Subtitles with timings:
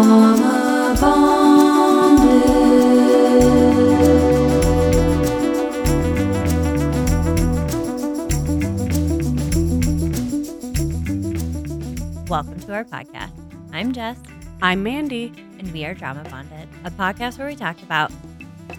[0.00, 2.40] Drauma Bonded.
[12.28, 13.32] Welcome to our podcast.
[13.72, 14.16] I'm Jess,
[14.62, 18.10] I'm Mandy and we are Drauma Bonded, a podcast where we talk about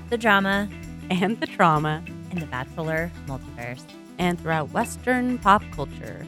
[0.09, 0.67] the drama
[1.11, 3.83] and the trauma in the Bachelor multiverse.
[4.17, 6.25] and throughout Western pop culture.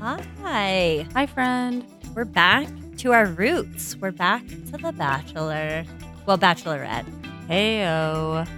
[0.00, 1.84] Hi, Hi, friend.
[2.14, 2.68] we're back
[3.04, 3.96] to our roots.
[3.96, 5.84] We're back to the Bachelor.
[6.24, 7.04] Well, Bachelorette.
[7.50, 8.48] Heyo.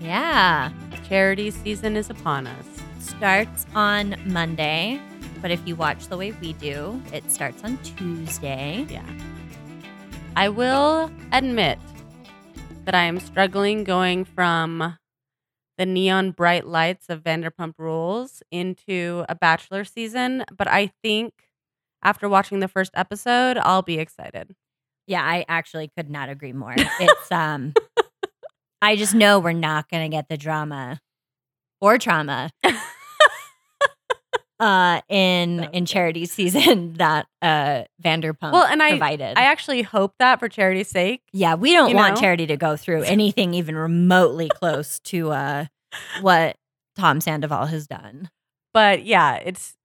[0.00, 0.70] Yeah.
[1.08, 2.64] Charity season is upon us.
[3.00, 5.00] Starts on Monday,
[5.42, 8.86] but if you watch the way we do, it starts on Tuesday.
[8.88, 9.04] Yeah.
[10.36, 11.80] I will admit
[12.84, 14.96] that I am struggling going from
[15.76, 21.47] the neon bright lights of Vanderpump Rules into a Bachelor season, but I think
[22.02, 24.54] after watching the first episode, I'll be excited.
[25.06, 26.74] Yeah, I actually could not agree more.
[27.00, 27.74] It's um
[28.80, 31.00] I just know we're not going to get the drama
[31.80, 32.50] or trauma
[34.60, 39.38] uh in was in charity season that uh Vanderpump Well, and I- provided.
[39.38, 41.22] I actually hope that for charity's sake.
[41.32, 42.20] yeah, we don't want know?
[42.20, 45.66] charity to go through anything even remotely close to uh
[46.22, 46.56] what
[46.96, 48.30] Tom Sandoval has done.
[48.74, 49.76] but yeah, it's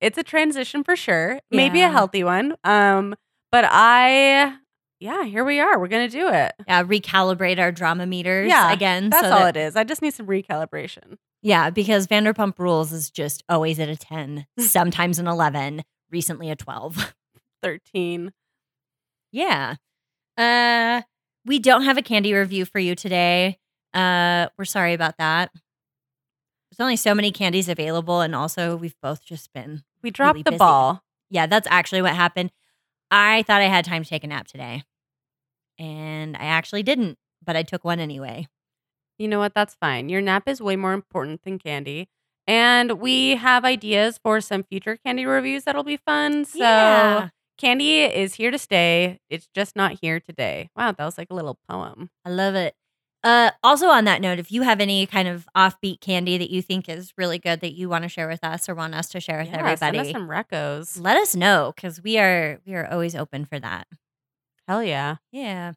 [0.00, 1.40] it's a transition for sure.
[1.50, 2.56] Maybe a healthy one.
[2.64, 3.14] Um,
[3.52, 4.54] but I
[5.00, 5.78] yeah, here we are.
[5.78, 6.52] We're gonna do it.
[6.66, 9.10] Yeah, recalibrate our drama meters Yeah, again.
[9.10, 9.76] That's so all that- it is.
[9.76, 11.16] I just need some recalibration.
[11.42, 16.56] Yeah, because Vanderpump Rules is just always at a 10, sometimes an 11, recently a
[16.56, 17.14] 12.
[17.62, 18.32] Thirteen.
[19.32, 19.76] Yeah.
[20.36, 21.02] Uh
[21.44, 23.58] we don't have a candy review for you today.
[23.94, 25.50] Uh we're sorry about that.
[26.70, 30.42] There's only so many candies available and also we've both just been We dropped Really
[30.44, 30.58] the busy.
[30.58, 31.02] ball.
[31.30, 32.50] Yeah, that's actually what happened.
[33.10, 34.82] I thought I had time to take a nap today.
[35.78, 38.48] And I actually didn't, but I took one anyway.
[39.18, 39.54] You know what?
[39.54, 40.08] That's fine.
[40.08, 42.08] Your nap is way more important than candy.
[42.46, 46.44] And we have ideas for some future candy reviews that'll be fun.
[46.44, 47.28] So Yeah.
[47.58, 49.18] candy is here to stay.
[49.28, 50.70] It's just not here today.
[50.76, 52.10] Wow, that was like a little poem.
[52.24, 52.74] I love it.
[53.24, 56.62] Uh, also, on that note, if you have any kind of offbeat candy that you
[56.62, 59.20] think is really good that you want to share with us or want us to
[59.20, 61.00] share with Yeah, send us everybody, some recos.
[61.00, 63.88] let us know because we are we are always open for that.
[64.68, 65.16] Hell yeah.
[65.32, 65.72] Yeah.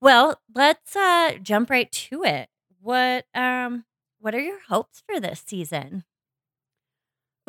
[0.00, 2.48] Well, let's uh jump right to it.
[2.80, 3.84] What um
[4.18, 6.04] what are your hopes for this season?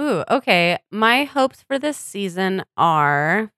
[0.01, 0.79] Ooh, okay.
[0.91, 3.51] My hopes for this season are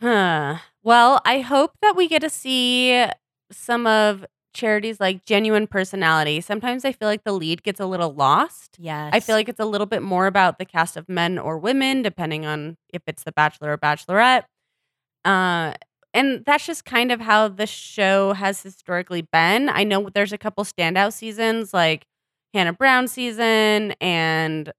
[0.00, 0.58] Huh.
[0.82, 3.06] Well, I hope that we get to see
[3.50, 6.40] some of charities like genuine personality.
[6.40, 8.76] Sometimes I feel like the lead gets a little lost.
[8.78, 9.10] Yes.
[9.12, 12.02] I feel like it's a little bit more about the cast of men or women,
[12.02, 14.44] depending on if it's the Bachelor or Bachelorette.
[15.24, 15.74] Uh,
[16.12, 19.68] and that's just kind of how the show has historically been.
[19.68, 22.06] I know there's a couple standout seasons like
[22.52, 24.72] Hannah Brown season and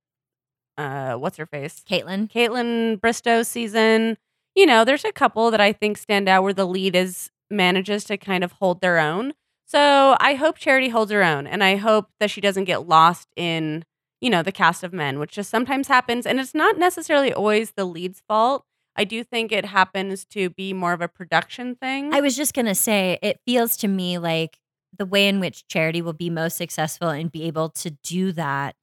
[0.77, 1.81] uh, what's her face?
[1.89, 2.29] Kaitlyn.
[2.29, 4.17] Kaitlyn Bristowe season.
[4.55, 8.03] You know, there's a couple that I think stand out where the lead is manages
[8.05, 9.33] to kind of hold their own.
[9.65, 13.27] So I hope Charity holds her own, and I hope that she doesn't get lost
[13.35, 13.83] in
[14.19, 17.71] you know the cast of men, which just sometimes happens, and it's not necessarily always
[17.71, 18.65] the lead's fault.
[18.95, 22.13] I do think it happens to be more of a production thing.
[22.13, 24.59] I was just gonna say, it feels to me like
[24.97, 28.75] the way in which Charity will be most successful and be able to do that,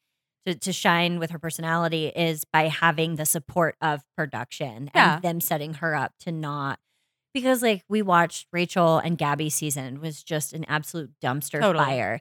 [0.47, 5.15] to, to shine with her personality, is by having the support of production Yeah.
[5.17, 6.81] and them setting her up to not.
[7.35, 11.85] Because like we watched Rachel and Gabby season was just an absolute dumpster Totally.
[11.85, 12.21] fire.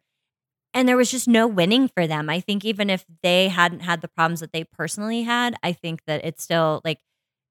[0.74, 2.30] And there was just no winning for them.
[2.30, 6.02] I think even if they hadn't had the problems that they personally had, I think
[6.06, 7.00] that it's still like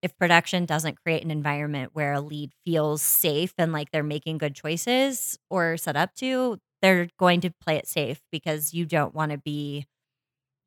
[0.02, 4.38] if production doesn't create an environment where a lead feels safe and like they're making
[4.38, 9.14] good choices or set up to, they're going to play it safe because you don't
[9.14, 9.86] want to be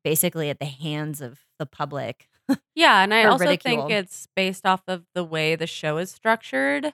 [0.04, 2.28] basically at the hands of the public.
[2.74, 3.88] Yeah, and I also ridicule.
[3.88, 6.92] think it's based off of the way the show is structured.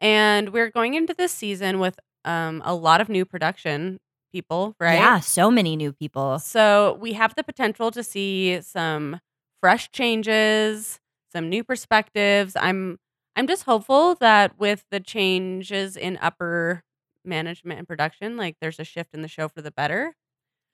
[0.00, 3.98] And we're going into this season with um, a lot of new production
[4.32, 4.94] people, right?
[4.94, 6.38] Yeah, so many new people.
[6.38, 9.20] So we have the potential to see some
[9.60, 11.00] fresh changes,
[11.32, 12.54] some new perspectives.
[12.56, 12.98] I'm
[13.36, 16.82] I'm just hopeful that with the changes in upper
[17.24, 20.14] management and production, like there's a shift in the show for the better.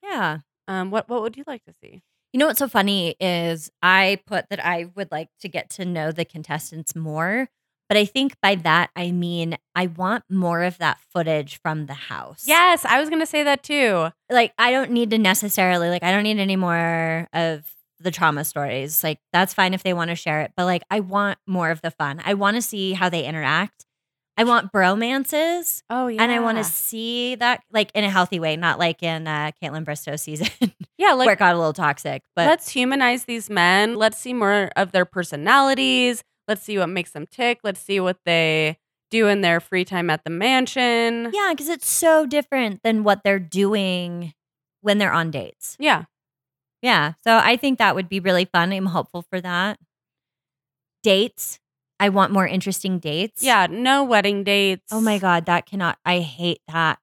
[0.02, 0.38] Yeah.
[0.68, 2.02] Um, what what would you like to see?
[2.34, 5.84] You know what's so funny is I put that I would like to get to
[5.84, 7.48] know the contestants more.
[7.88, 11.94] But I think by that, I mean, I want more of that footage from the
[11.94, 12.42] house.
[12.44, 14.08] Yes, I was gonna say that too.
[14.28, 17.62] Like, I don't need to necessarily, like, I don't need any more of
[18.00, 19.04] the trauma stories.
[19.04, 21.82] Like that's fine if they want to share it, but like I want more of
[21.82, 22.20] the fun.
[22.24, 23.83] I want to see how they interact.
[24.36, 25.82] I want bromances.
[25.88, 26.22] Oh yeah.
[26.22, 29.52] And I want to see that like in a healthy way, not like in uh,
[29.62, 30.48] Kaitlyn Bristowe season
[30.98, 32.22] yeah, like where it got a little toxic.
[32.34, 33.94] But let's humanize these men.
[33.94, 36.24] Let's see more of their personalities.
[36.48, 37.60] Let's see what makes them tick.
[37.62, 38.78] Let's see what they
[39.10, 41.30] do in their free time at the mansion.
[41.32, 44.34] yeah, because it's so different than what they're doing
[44.80, 45.76] when they're on dates.
[45.78, 46.04] Yeah.
[46.82, 47.12] Yeah.
[47.22, 48.72] So I think that would be really fun.
[48.72, 49.78] I'm hopeful for that.
[51.02, 51.60] Dates.
[52.00, 53.42] I want more interesting dates.
[53.42, 53.66] Yeah.
[53.70, 54.92] No wedding dates.
[54.92, 55.46] Oh my God.
[55.46, 56.98] That cannot, I hate that.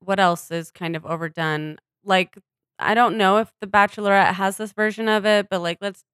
[0.00, 1.78] What else is kind of overdone?
[2.04, 2.38] Like,
[2.78, 6.04] I don't know if The Bachelorette has this version of it, but like, let's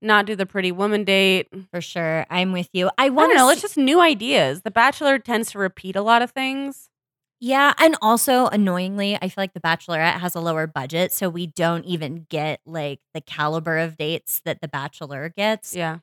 [0.00, 1.48] not do the pretty woman date.
[1.72, 2.26] For sure.
[2.30, 2.90] I'm with you.
[2.98, 3.48] I want to know.
[3.48, 4.62] It's just new ideas.
[4.62, 6.88] The Bachelor tends to repeat a lot of things.
[7.40, 11.46] Yeah, and also annoyingly, I feel like The Bachelorette has a lower budget, so we
[11.46, 15.74] don't even get like the caliber of dates that The Bachelor gets.
[15.74, 15.98] Yeah.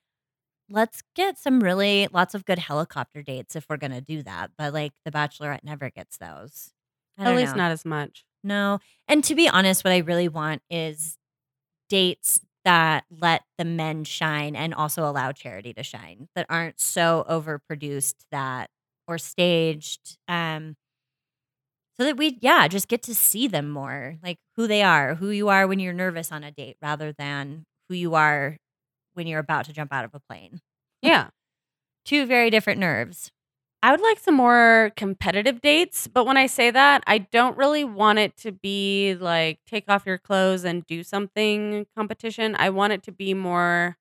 [0.72, 4.52] Let's get some really lots of good helicopter dates if we're gonna do that.
[4.58, 6.72] But like The Bachelorette never gets those.
[7.18, 7.64] I At least know.
[7.64, 8.26] not as much.
[8.44, 8.80] No.
[9.08, 11.18] And to be honest, what I really want is
[11.90, 17.26] dates that let the men shine and also allow charity to shine that aren't so
[17.30, 18.70] overproduced that
[19.08, 20.18] or staged.
[20.28, 20.76] Um
[21.98, 25.30] so that we yeah, just get to see them more, like who they are, who
[25.30, 28.58] you are when you're nervous on a date rather than who you are
[29.14, 30.62] when you're about to jump out of a plane.
[31.02, 31.30] Yeah.
[32.06, 33.32] Two very different nerves.
[33.84, 37.84] I would like some more competitive dates, but when I say that, I don't really
[37.84, 42.56] want it to be like take off your clothes and do something competition.
[42.60, 43.98] I want it to be more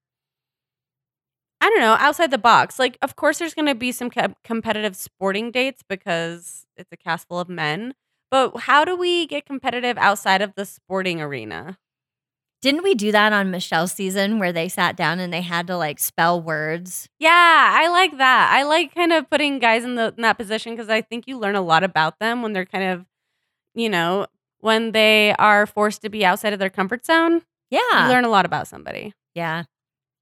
[1.60, 2.78] I don't know, outside the box.
[2.78, 6.96] Like of course there's going to be some co- competitive sporting dates because it's a
[6.96, 7.94] cast full of men.
[8.30, 11.78] But how do we get competitive outside of the sporting arena?
[12.62, 15.76] Didn't we do that on Michelle's season where they sat down and they had to
[15.76, 17.08] like spell words?
[17.18, 18.50] Yeah, I like that.
[18.52, 21.38] I like kind of putting guys in the in that position because I think you
[21.38, 23.06] learn a lot about them when they're kind of,
[23.74, 24.26] you know,
[24.58, 27.42] when they are forced to be outside of their comfort zone.
[27.70, 28.04] Yeah.
[28.04, 29.14] You learn a lot about somebody.
[29.34, 29.64] Yeah.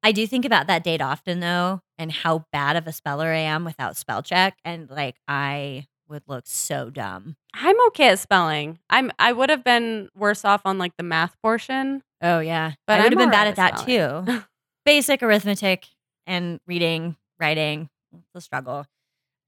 [0.05, 3.39] I do think about that date often though, and how bad of a speller I
[3.39, 4.57] am without spell check.
[4.65, 7.37] And like I would look so dumb.
[7.55, 8.79] I'm okay at spelling.
[8.91, 12.03] I'm I would have been worse off on like the math portion.
[12.23, 12.73] Oh yeah.
[12.87, 14.43] But I would have been bad at at that too.
[14.85, 15.87] Basic arithmetic
[16.27, 17.89] and reading, writing.
[18.35, 18.87] the struggle.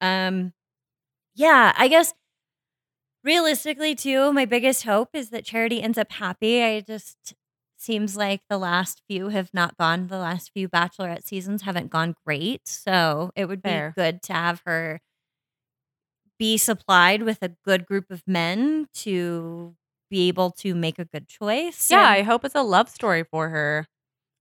[0.01, 0.53] Um
[1.35, 2.13] yeah, I guess
[3.25, 6.63] realistically too, my biggest hope is that Charity ends up happy.
[6.63, 7.35] I just
[7.77, 12.15] seems like the last few have not gone the last few bachelorette seasons haven't gone
[12.27, 12.67] great.
[12.69, 13.93] So it would be Fair.
[13.97, 15.01] good to have her
[16.41, 19.77] be supplied with a good group of men to
[20.11, 21.91] be able to make a good choice.
[21.91, 23.87] Yeah, And- I hope it's a love story for her.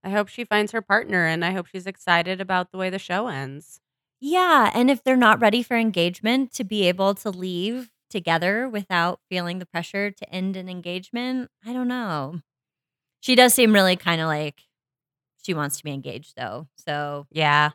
[0.02, 2.98] I hope she finds her partner and I hope she's excited about the way the
[2.98, 3.80] show ends.
[4.18, 4.70] Yeah.
[4.74, 9.58] And if they're not ready for engagement, to be able to leave together without feeling
[9.60, 12.40] the pressure to end an engagement, I don't know.
[13.20, 14.62] She does seem really kind of like
[15.42, 16.66] she wants to be engaged, though.
[16.76, 17.70] So Yeah.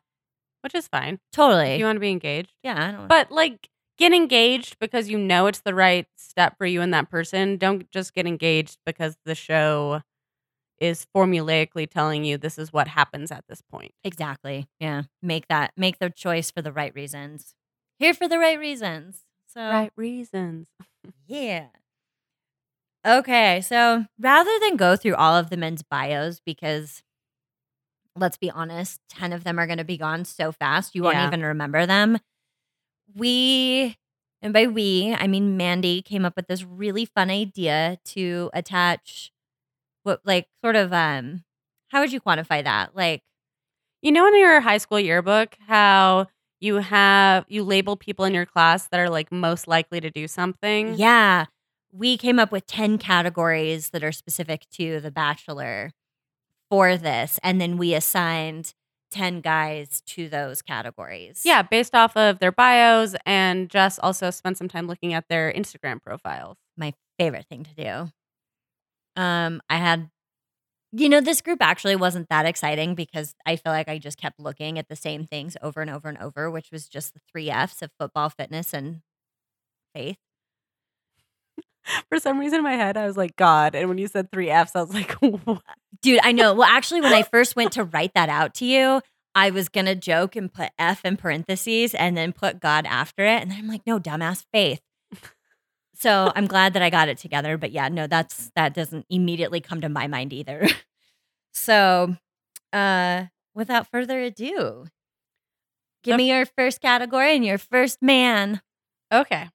[0.61, 1.19] Which is fine.
[1.31, 1.73] totally.
[1.73, 2.51] If you want to be engaged.
[2.63, 2.89] yeah.
[2.89, 6.81] I don't But like get engaged because you know it's the right step for you
[6.81, 7.57] and that person.
[7.57, 10.01] Don't just get engaged because the show
[10.79, 13.93] is formulaically telling you this is what happens at this point.
[14.03, 14.67] exactly.
[14.79, 15.03] Yeah.
[15.21, 17.55] Make that, make the choice for the right reasons.
[17.97, 19.21] Here for the right reasons.
[19.47, 20.67] So, Right reasons.
[21.27, 21.67] Yeah.
[23.05, 27.03] Okay, so rather than go through all of the men's bios, because
[28.15, 31.15] let's be honest, 10 of them are going to be gone so fast, you won't
[31.15, 31.27] Yeah.
[31.27, 32.17] even remember them.
[33.13, 33.95] We,
[34.41, 39.31] and by we, I mean Mandy came up with this really fun idea to attach
[40.03, 41.43] what, like, sort of, um,
[41.89, 42.95] how would you quantify that?
[42.95, 43.23] Like,
[44.01, 46.27] You know in your high school yearbook how
[46.61, 50.27] you have you label people in your class that are like most likely to do
[50.27, 50.95] something?
[50.95, 51.45] Yeah.
[51.91, 55.91] We came up with 10 categories that are specific to The Bachelor
[56.69, 57.39] for this.
[57.43, 58.73] And then we assigned
[59.11, 61.41] 10 guys to those categories.
[61.45, 65.51] Yeah, based off of their bios and just also spent some time looking at their
[65.51, 66.57] Instagram profiles.
[66.77, 67.73] My favorite thing to
[69.15, 69.21] do.
[69.21, 70.09] Um, I had,
[70.91, 74.39] you know, this group actually wasn't that exciting because I feel like I just kept
[74.39, 77.49] looking at the same things over and over and over, which was just the three
[77.49, 79.01] F's of football, fitness, and
[79.93, 80.17] faith.
[82.09, 84.49] For some reason in my head I was like God, and when you said 3
[84.49, 85.61] Fs I was like what?
[86.01, 86.53] Dude, I know.
[86.53, 89.01] Well, actually, when I first went to write that out to you,
[89.33, 93.25] I was going to joke and put F in parentheses and then put God after
[93.25, 93.41] it.
[93.41, 94.81] And then I'm like, no, dumbass, faith.
[95.95, 97.57] So I'm glad that I got it together.
[97.57, 100.67] But yeah, no, that's that doesn't immediately come to my mind either.
[101.57, 102.17] So,
[102.73, 103.25] uh,
[103.55, 104.87] without further ado,
[106.03, 108.61] give me your first category and your first man.
[109.11, 109.49] Okay.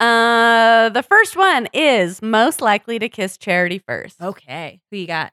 [0.00, 4.20] Uh, the first one is most likely to kiss Charity first.
[4.20, 4.80] Okay.
[4.90, 5.32] Who you got?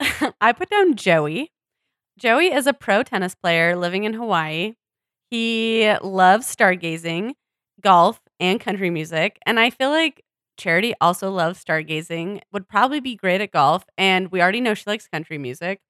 [0.40, 1.52] I put down Joey.
[2.18, 4.74] Joey is a pro tennis player living in Hawaii.
[5.30, 7.34] He loves stargazing,
[7.82, 9.38] golf, and country music.
[9.46, 10.22] And I feel like
[10.58, 13.84] Charity also loves stargazing, would probably be great at golf.
[13.98, 15.80] And we already know she likes country music.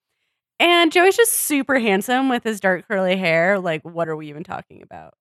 [0.61, 3.59] And Joey's just super handsome with his dark curly hair.
[3.61, 5.15] Like, what are we even talking about?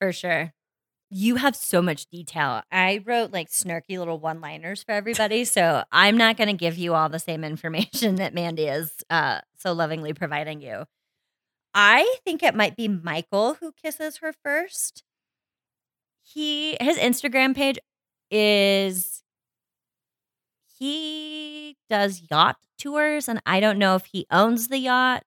[0.00, 0.52] For sure.
[1.16, 2.62] You have so much detail.
[2.72, 5.44] I wrote like snarky little one liners for everybody.
[5.44, 9.38] so I'm not going to give you all the same information that Mandy is uh,
[9.56, 10.86] so lovingly providing you.
[11.72, 15.04] I think it might be Michael who kisses her first.
[16.20, 17.78] He, his Instagram page
[18.28, 19.22] is,
[20.66, 23.28] he does yacht tours.
[23.28, 25.22] And I don't know if he owns the yacht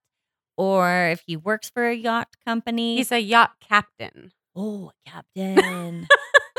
[0.57, 2.97] or if he works for a yacht company.
[2.97, 4.33] He's a yacht captain.
[4.57, 6.07] Oh, Captain.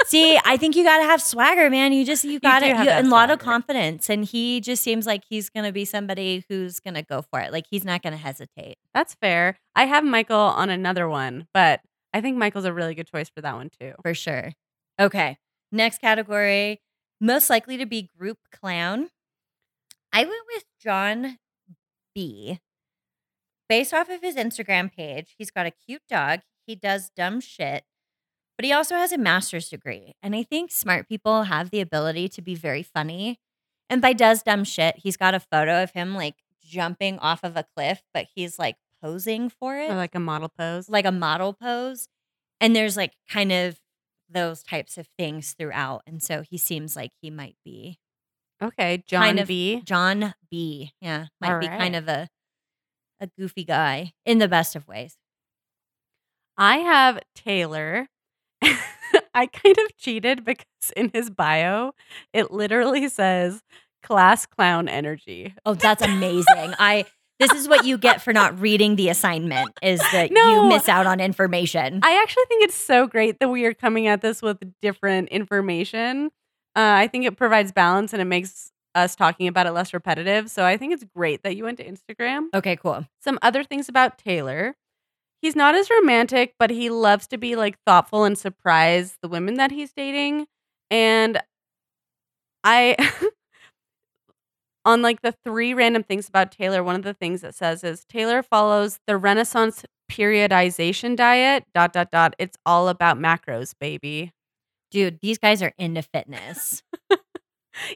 [0.07, 1.93] See, I think you got to have swagger, man.
[1.93, 4.09] You just, you got to, do have you, and a lot of confidence.
[4.09, 7.41] And he just seems like he's going to be somebody who's going to go for
[7.41, 7.53] it.
[7.53, 9.59] Like he's not going to hesitate That's fair.
[9.75, 11.81] I have Michael on another one, but
[12.15, 13.93] I think Michael's a really good choice for that one too.
[14.03, 14.53] for sure.
[14.99, 15.37] Okay.
[15.73, 16.81] Next category
[17.21, 19.11] most likely to be group clown.
[20.13, 21.39] I went with John
[22.15, 22.61] B.
[23.69, 26.41] Based off of his Instagram page, he's got a cute dog.
[26.69, 27.83] He does dumb shit,
[28.57, 30.15] but he also has a master's degree.
[30.23, 33.41] And I think smart people have the ability to be very funny.
[33.91, 37.57] And by does dumb shit, he's got a photo of him like jumping off of
[37.57, 40.89] a cliff, but he's like posing for it Or like a model pose.
[40.91, 42.07] like a model pose.
[42.61, 43.81] And there's like kind of
[44.29, 46.03] those types of things throughout.
[46.07, 47.99] And so he seems like he might be
[48.63, 49.81] okay, John kind of- B.
[49.87, 50.93] John B.
[51.01, 51.27] Yeah.
[51.41, 51.79] Might All be right.
[51.79, 52.29] kind of a
[53.21, 55.17] a goofy guy in the best of ways.
[56.59, 58.09] I have Taylor.
[59.35, 61.93] I kind of cheated because in his bio,
[62.33, 63.63] it literally says
[64.03, 65.55] class clown energy.
[65.65, 66.75] Oh, that's amazing.
[66.79, 67.07] I
[67.39, 70.65] this is what you get for not reading the assignment is that No.
[70.65, 72.01] you miss out on information.
[72.03, 76.31] I actually think it's so great that we are coming at this with different information.
[76.75, 80.51] Uh, I think it provides balance and it makes us talking about it less repetitive.
[80.51, 82.47] So I think it's great that you went to Instagram.
[82.55, 83.07] okay, cool.
[83.21, 84.75] Some other things about Taylor.
[85.41, 89.55] He's not as romantic, but he loves to be like thoughtful and surprise the women
[89.55, 90.47] that he's dating.
[90.91, 91.41] And
[92.65, 92.97] I,
[94.85, 98.05] on like the three random things about Taylor, one of the things it says is
[98.05, 101.65] Taylor follows the Renaissance periodization diet.
[101.75, 102.35] Dot dot dot.
[102.39, 104.33] It's all about macros, baby.
[104.91, 106.83] Dude, these guys are into fitness.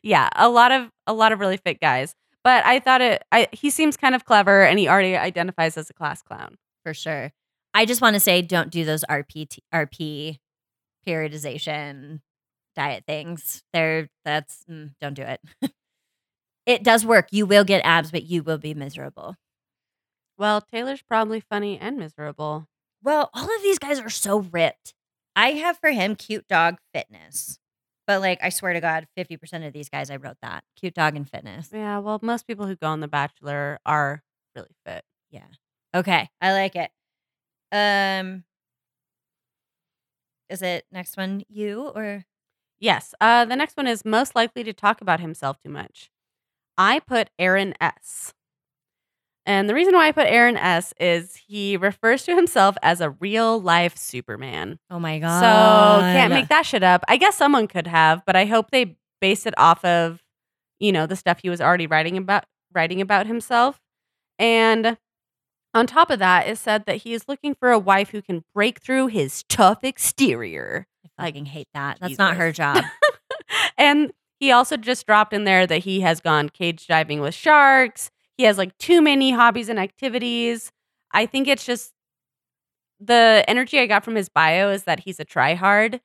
[0.02, 2.14] Yeah, a lot of a lot of really fit guys.
[2.44, 3.22] But I thought it.
[3.32, 6.56] I he seems kind of clever, and he already identifies as a class clown.
[6.82, 7.32] For sure.
[7.74, 10.38] I just want to say, don't do those RP RP
[11.06, 12.20] periodization
[12.74, 13.62] diet things.
[13.72, 15.40] They're that's mm, don't do it.
[16.66, 17.28] it does work.
[17.30, 19.36] You will get abs, but you will be miserable.
[20.38, 22.66] Well, Taylor's probably funny and miserable.
[23.02, 24.94] Well, all of these guys are so ripped.
[25.34, 27.58] I have for him cute dog fitness,
[28.06, 30.94] but like I swear to God, fifty percent of these guys I wrote that cute
[30.94, 31.70] dog and fitness.
[31.72, 34.22] Yeah, well, most people who go on The Bachelor are
[34.54, 35.04] really fit.
[35.30, 35.46] Yeah.
[35.94, 36.90] Okay, I like it.
[37.70, 38.44] Um,
[40.50, 42.24] is it next one you or
[42.82, 43.14] Yes.
[43.20, 46.10] Uh, the next one is most likely to talk about himself too much.
[46.76, 48.34] I put Aaron S.
[49.46, 53.10] And the reason why I put Aaron S is he refers to himself as a
[53.10, 54.80] real life Superman.
[54.90, 55.40] Oh my God.
[55.40, 57.04] So can't make that shit up.
[57.06, 60.20] I guess someone could have, but I hope they base it off of,
[60.80, 63.80] you know, the stuff he was already writing about writing about himself.
[64.40, 64.96] And
[65.74, 68.44] on top of that, it said that he is looking for a wife who can
[68.54, 70.86] break through his tough exterior.
[71.18, 71.98] I fucking hate that.
[72.00, 72.84] That's not her job.
[73.78, 78.10] and he also just dropped in there that he has gone cage diving with sharks.
[78.36, 80.72] He has like too many hobbies and activities.
[81.12, 81.92] I think it's just
[83.00, 86.00] the energy I got from his bio is that he's a tryhard.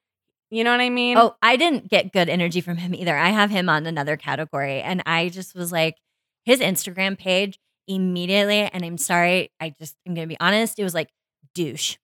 [0.50, 1.18] You know what I mean?
[1.18, 3.18] oh, I didn't get good energy from him either.
[3.18, 5.98] I have him on another category, and I just was like,
[6.46, 8.62] his Instagram page immediately.
[8.62, 10.80] And I'm sorry, I just I'm gonna be honest.
[10.80, 11.10] It was like
[11.54, 11.98] douche.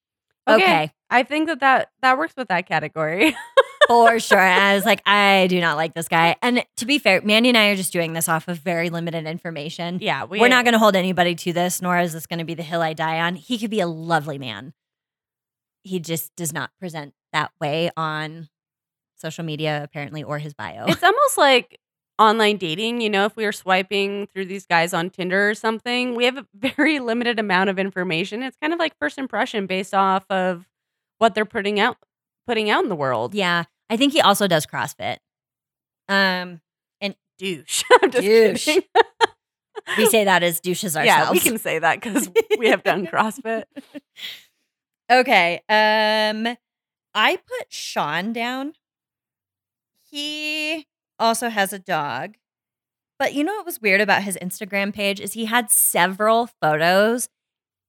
[0.47, 0.63] Okay.
[0.63, 3.35] okay I think that that, that works with that category.
[3.87, 4.39] for sure.
[4.39, 6.35] I was like, I do not like this guy.
[6.41, 9.25] And to be fair, Mandy and I are just doing this off of very limited
[9.25, 9.99] information.
[10.01, 12.63] yeah, we, We're not to hold anybody to this, nor is this to be the
[12.63, 13.35] hill I die on.
[13.35, 14.73] He could be a lovely man.
[15.83, 18.49] He just does not present that way on
[19.15, 20.85] social media, apparently, or his bio.
[20.87, 21.79] It's almost like
[22.19, 26.15] online dating, you know, if we were swiping through these guys on Tinder or something,
[26.15, 28.43] we have a very limited amount of information.
[28.43, 30.67] It's kind of like first impression based off of
[31.17, 31.97] what they're putting out
[32.45, 33.33] putting out in the world.
[33.33, 33.63] Yeah.
[33.89, 35.17] I think he also does CrossFit.
[36.09, 36.59] Um,
[36.99, 37.83] and Douche.
[38.01, 38.65] I'm just Douche.
[38.65, 38.83] kidding.
[39.97, 41.05] we say that as douches ourselves.
[41.07, 42.29] yeah, we can say that because
[42.59, 43.63] we have done CrossFit.
[45.09, 45.61] Okay.
[45.69, 46.57] Um
[47.15, 48.73] I put Sean down.
[50.09, 50.87] He
[51.23, 52.35] also has a dog.
[53.17, 57.29] But you know what was weird about his Instagram page is he had several photos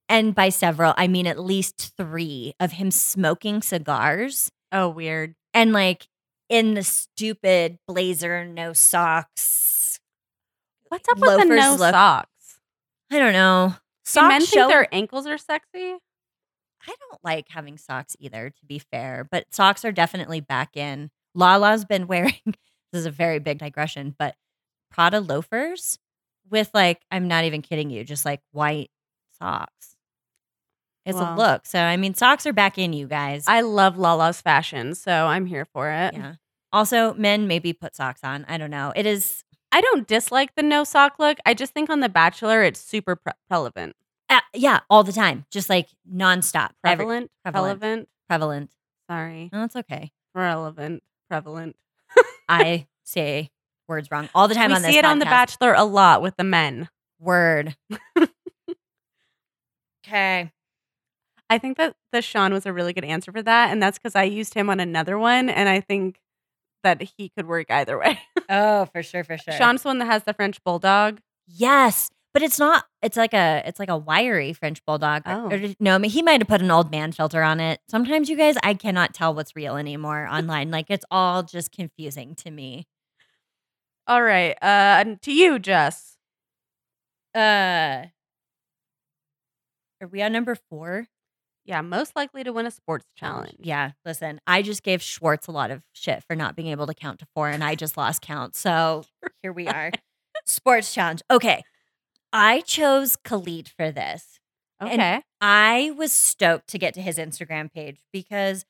[0.08, 5.34] and by several I mean at least 3 of him smoking cigars Oh, weird.
[5.52, 6.06] and like
[6.48, 9.98] in the stupid blazer no socks.
[10.88, 12.60] What's up with the no look- socks?
[13.10, 13.74] I don't know.
[13.74, 15.96] Do Socks men think show- their ankles are sexy?
[16.86, 21.10] I don't like having socks either, to be fair, but socks are definitely back in.
[21.34, 22.54] Lala's been wearing,
[22.94, 24.36] this is a very big digression, but
[24.90, 25.98] Prada loafers
[26.48, 28.90] with like, I'm not even kidding you, just like white
[29.38, 29.96] socks.
[31.04, 31.34] It's Wow.
[31.34, 31.66] a look.
[31.66, 33.44] So, I mean, socks are back in, you guys.
[33.46, 36.14] I love Lala's fashion, so I'm here for it.
[36.14, 36.34] yeah.
[36.72, 38.44] Also, men maybe put socks on.
[38.48, 38.92] I don't know.
[38.96, 41.38] It is, I don't dislike the no sock look.
[41.46, 43.94] I just think on The Bachelor, it's super pre- relevant.
[44.30, 46.70] uh, yeah, all the time, just like nonstop.
[46.84, 47.30] Every- Prevalent?
[47.42, 47.64] prevalent.
[47.82, 48.08] Relevant?
[48.28, 48.70] prevalent.
[49.10, 49.50] Sorry.
[49.52, 50.10] No, it's okay.
[50.34, 51.02] Relevant.
[51.28, 51.76] Prevalent.
[52.48, 53.50] I say
[53.88, 55.24] words wrong all the time we on this see it on The.
[55.24, 56.88] Bachelor a lot with the men.
[57.20, 57.76] Word.
[60.06, 60.52] okay.
[61.50, 63.70] I think that the Sean was a really good answer for that.
[63.70, 65.48] And that's because I used him on another one.
[65.48, 66.18] And I think
[66.82, 68.18] that he could work either way.
[68.48, 69.54] Oh, for sure, for sure.
[69.54, 71.20] Sean's the one that has the French bulldog.
[71.46, 72.84] Yes, but it's not.
[73.00, 73.62] It's like a.
[73.64, 75.22] It's like a wiry French bulldog.
[75.24, 75.48] Oh.
[75.50, 77.80] or no, I mean he might have put an old man filter on it.
[77.88, 80.70] Sometimes you guys, I cannot tell what's real anymore online.
[80.70, 82.86] Like it's all just confusing to me.
[84.06, 84.52] All right.
[84.60, 86.18] Uh, and to you, Jess.
[87.34, 88.06] Uh,
[90.00, 91.06] are we on number four?
[91.64, 93.56] Yeah, most likely to win a sports challenge.
[93.60, 93.92] Yeah.
[94.04, 97.20] Listen, I just gave Schwartz a lot of shit for not being able to count
[97.20, 98.54] to four, and I just lost count.
[98.54, 99.04] So
[99.42, 99.90] here we are.
[100.44, 101.22] Sports challenge.
[101.30, 101.62] Okay.
[102.34, 104.40] I chose Khalid for this.
[104.80, 105.22] And- Okay.
[105.40, 108.64] I was stoked to get to his Instagram page because,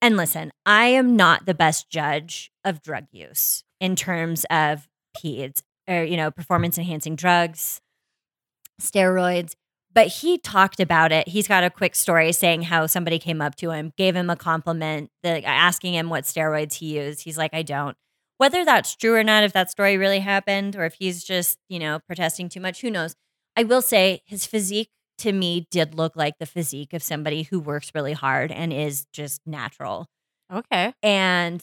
[0.00, 5.62] and listen, I am not the best judge of drug use in terms of PEDs
[5.86, 7.80] or, you know, performance enhancing drugs,
[8.80, 9.54] steroids.
[9.92, 11.28] But he talked about it.
[11.28, 14.36] He's got a quick story saying how somebody came up to him, gave him a
[14.36, 17.24] compliment, the, asking him what steroids he used.
[17.24, 17.96] He's like, I don't.
[18.38, 21.78] Whether that's true or not, if that story really happened, or if he's just, you
[21.78, 23.14] know, protesting too much, who knows?
[23.56, 27.58] I will say his physique to me did look like the physique of somebody who
[27.58, 30.06] works really hard and is just natural.
[30.52, 30.94] Okay.
[31.02, 31.62] And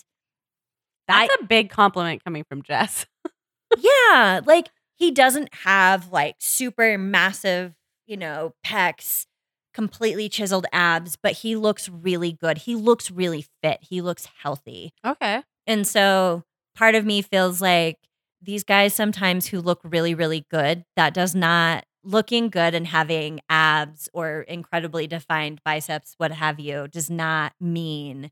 [1.08, 3.06] That's a big compliment coming from Jess.
[3.78, 7.74] yeah, like he doesn't have like super massive,
[8.08, 9.26] you know, pecs,
[9.74, 12.60] completely chiseled abs, but he looks really good.
[12.60, 13.80] He looks really fit.
[13.82, 14.94] He looks healthy.
[15.06, 15.44] Okay.
[15.68, 16.44] And so
[16.76, 17.98] part of me feels like
[18.42, 23.40] these guys sometimes who look really, really good, that does not looking good and having
[23.50, 28.32] abs or incredibly defined biceps, what have you, does not mean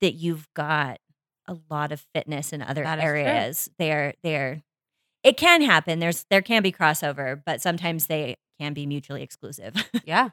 [0.00, 0.98] that you've got
[1.46, 3.70] a lot of fitness in other That areas.
[3.78, 4.62] They're they're
[5.22, 5.98] it can happen.
[5.98, 9.74] There's there can be crossover, but sometimes they can be mutually exclusive.
[10.04, 10.30] Yeah.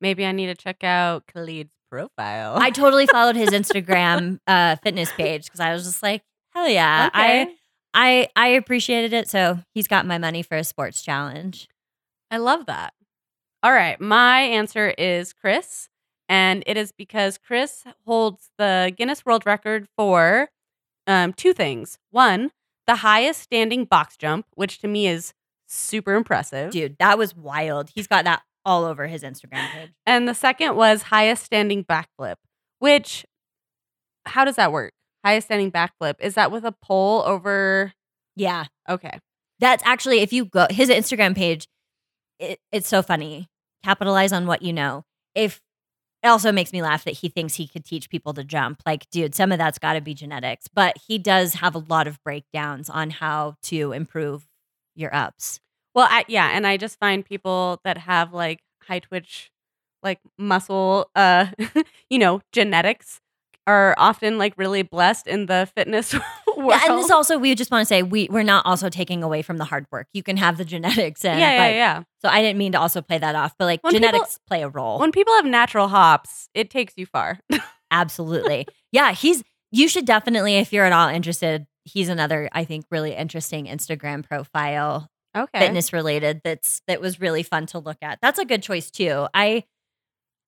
[0.00, 2.56] Maybe I need to check out Khalid's profile.
[2.56, 6.22] I totally followed his Instagram uh, fitness page because I was just like,
[6.54, 7.10] hell yeah.
[7.12, 7.54] I
[7.94, 9.28] I I appreciated it.
[9.28, 11.68] So he's got my money for a sports challenge.
[12.30, 12.94] I love that.
[13.62, 14.00] All right.
[14.00, 15.88] My answer is Chris.
[16.28, 20.48] And it is because Chris holds the Guinness World Record for
[21.06, 21.98] um, two things.
[22.10, 22.52] One,
[22.86, 25.34] the highest standing box jump, which to me is
[25.66, 26.70] super impressive.
[26.70, 27.90] Dude, that was wild.
[27.94, 29.90] He's got that all over his Instagram page.
[30.06, 32.36] And the second was highest standing backflip,
[32.78, 33.26] which,
[34.24, 34.94] how does that work?
[35.24, 36.14] Highest standing backflip.
[36.20, 37.92] Is that with a pole over?
[38.36, 38.66] Yeah.
[38.88, 39.18] Okay.
[39.60, 41.68] That's actually if you go his Instagram page,
[42.38, 43.48] it, it's so funny.
[43.84, 45.04] Capitalize on what you know.
[45.34, 45.60] If
[46.22, 48.82] it also makes me laugh that he thinks he could teach people to jump.
[48.86, 52.06] Like, dude, some of that's got to be genetics, but he does have a lot
[52.06, 54.46] of breakdowns on how to improve
[54.94, 55.58] your ups.
[55.94, 59.50] Well, I, yeah, and I just find people that have like high twitch,
[60.02, 61.46] like muscle, uh,
[62.10, 63.20] you know, genetics
[63.66, 66.24] are often like really blessed in the fitness world.
[66.54, 69.40] Yeah, and this also we just want to say we we're not also taking away
[69.42, 70.06] from the hard work.
[70.12, 72.02] You can have the genetics and yeah, yeah, like, yeah.
[72.20, 74.62] So I didn't mean to also play that off, but like When people- genetics play
[74.62, 74.98] a role.
[74.98, 77.40] When people have natural hops, it takes you far.
[77.90, 78.66] Absolutely.
[78.92, 83.14] yeah, he's you should definitely, if you're at all interested, he's another, I think, really
[83.14, 85.58] interesting Instagram profile, Okay.
[85.60, 86.42] fitness related.
[86.44, 88.18] That's that was really fun to look at.
[88.20, 89.26] That's a good choice too.
[89.32, 89.64] I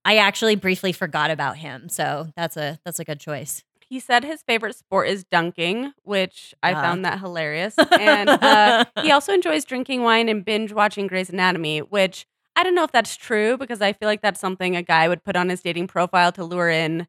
[0.05, 3.63] I actually briefly forgot about him, so that's a that's a good choice.
[3.89, 6.83] He said his favorite sport is dunking, which I Yeah.
[6.83, 7.77] found that hilarious.
[7.79, 12.75] And uh, he also enjoys drinking wine and binge watching Grey's Anatomy, which I don't
[12.75, 15.49] know if that's true because I feel like that's something a guy would put on
[15.49, 17.07] his dating profile to lure in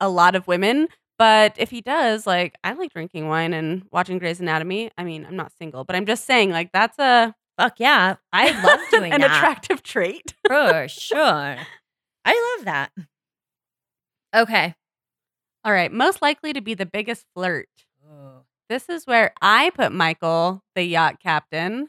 [0.00, 0.88] a lot of women.
[1.18, 4.90] But if he does, like, I like drinking wine and watching Grey's Anatomy.
[4.98, 8.50] I mean, I'm not single, but I'm just saying, like, that's a Fuck yeah, I
[8.62, 10.34] love doing an that attractive trait.
[10.46, 11.56] for sure.
[12.26, 12.92] I love that.
[14.34, 14.74] Okay.
[15.64, 17.68] All right, most likely to be the biggest flirt.
[18.68, 21.84] This is where I put Michael, the yacht captain.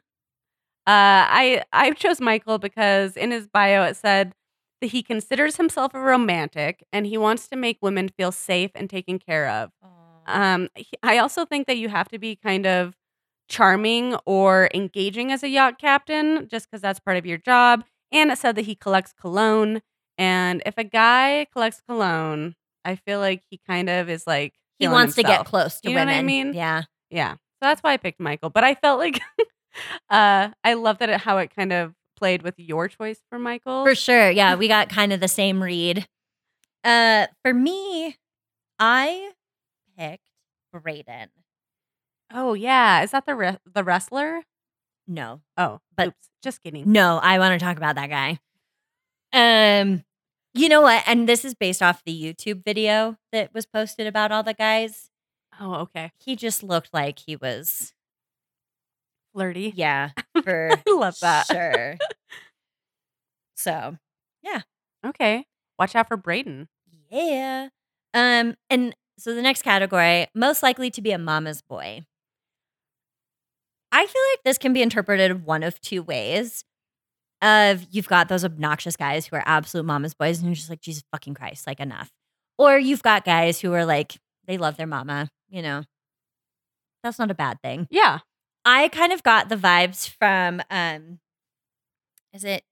[0.88, 4.34] Uh, I I chose Michael because in his bio it said
[4.82, 8.90] that he considers himself a romantic and he wants to make women feel safe and
[8.90, 9.72] taken care of.
[10.28, 12.96] Um, he- I also think that you have to be kind of
[13.50, 17.86] charming or engaging as a yacht captain, just because that's part of your job.
[18.12, 19.82] And it said that he collects cologne,
[20.18, 24.88] and if a guy collects cologne, I feel like he kind of is like he
[24.88, 26.20] wants to get close to You know what women.
[26.20, 26.54] I mean?
[26.54, 26.84] Yeah.
[27.10, 27.34] Yeah.
[27.34, 28.50] So that's why I picked Michael.
[28.50, 29.20] But I felt like
[30.10, 33.84] uh I love that it, how it kind of played with your choice for Michael.
[33.86, 34.30] For sure.
[34.30, 36.08] Yeah, we got kind of the same read.
[36.84, 38.16] Uh for me,
[38.80, 39.32] I
[39.98, 40.30] picked
[40.76, 41.28] Brayden.
[42.32, 44.42] Oh yeah, is that the re- the wrestler?
[45.08, 45.42] No.
[45.58, 46.92] Oh, But- oops, just kidding.
[46.92, 48.40] No, I want to talk about that guy.
[49.34, 50.04] Um
[50.54, 51.04] you know what?
[51.06, 55.10] And this is based off the YouTube video that was posted about all the guys.
[55.60, 56.12] Oh, okay.
[56.18, 57.94] He just looked like he was
[59.34, 59.72] Flirty.
[59.76, 60.12] yeah,
[60.44, 61.46] for I love that.
[61.48, 61.98] Sure.
[63.56, 63.98] So,
[64.44, 64.62] yeah.
[65.06, 65.46] Okay.
[65.80, 66.68] Watch out for Brayden.
[67.10, 67.70] Yeah.
[68.14, 72.06] Um, and so the next category, most likely to be a mama's boy.
[73.92, 76.64] I feel like this can be interpreted one of two ways.
[77.42, 80.82] Of you've got those obnoxious guys who are absolute mama's boys, and you're just like,
[80.82, 82.12] Jesus fucking Christ, like enough.
[82.58, 85.84] Or you've got guys who are like, they love their mama, you know.
[87.04, 87.88] That's not a bad thing.
[87.92, 88.20] Yeah.
[88.66, 91.20] I kind of got the vibes from um
[92.34, 92.64] is it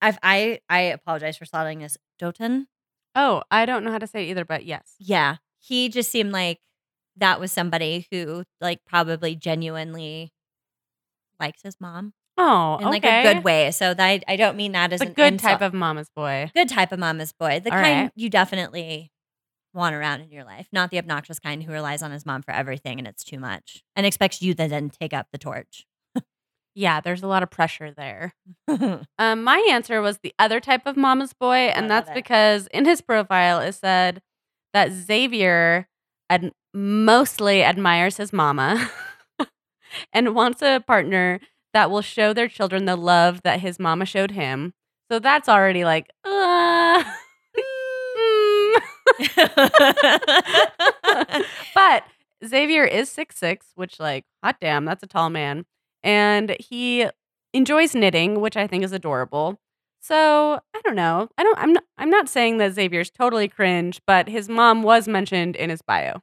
[0.00, 1.98] I've I I apologize for slaughtering this.
[2.20, 2.66] Doten?
[3.14, 4.94] Oh, I don't know how to say it either, but yes.
[4.98, 5.36] Yeah.
[5.58, 6.60] He just seemed like
[7.16, 10.32] that was somebody who like probably genuinely
[11.38, 12.90] likes his mom Oh, in okay.
[12.90, 13.70] like a good way.
[13.72, 15.52] So that I, I don't mean that as a good insult.
[15.52, 16.50] type of mama's boy.
[16.54, 17.60] good type of mama's boy.
[17.62, 18.12] The All kind right.
[18.14, 19.10] you definitely
[19.74, 22.52] want around in your life, not the obnoxious kind who relies on his mom for
[22.52, 25.86] everything and it's too much and expects you to then take up the torch.
[26.74, 28.34] Yeah, there's a lot of pressure there.
[29.18, 32.14] Um, my answer was the other type of mama's boy, and that's it.
[32.14, 34.22] because in his profile it said
[34.72, 35.86] that Xavier
[36.30, 38.90] ad- mostly admires his mama
[40.14, 41.40] and wants a partner
[41.74, 44.74] that will show their children the love that his mama showed him.
[45.10, 47.04] So that's already like, uh,
[47.56, 48.80] mm.
[51.74, 52.04] but
[52.46, 55.64] Xavier is six six, which like, hot damn, that's a tall man.
[56.02, 57.06] And he
[57.52, 59.58] enjoys knitting, which I think is adorable.
[60.00, 61.28] So I don't know.
[61.38, 61.58] I don't.
[61.58, 61.84] I'm not.
[61.98, 66.20] I'm not saying that Xavier's totally cringe, but his mom was mentioned in his bio.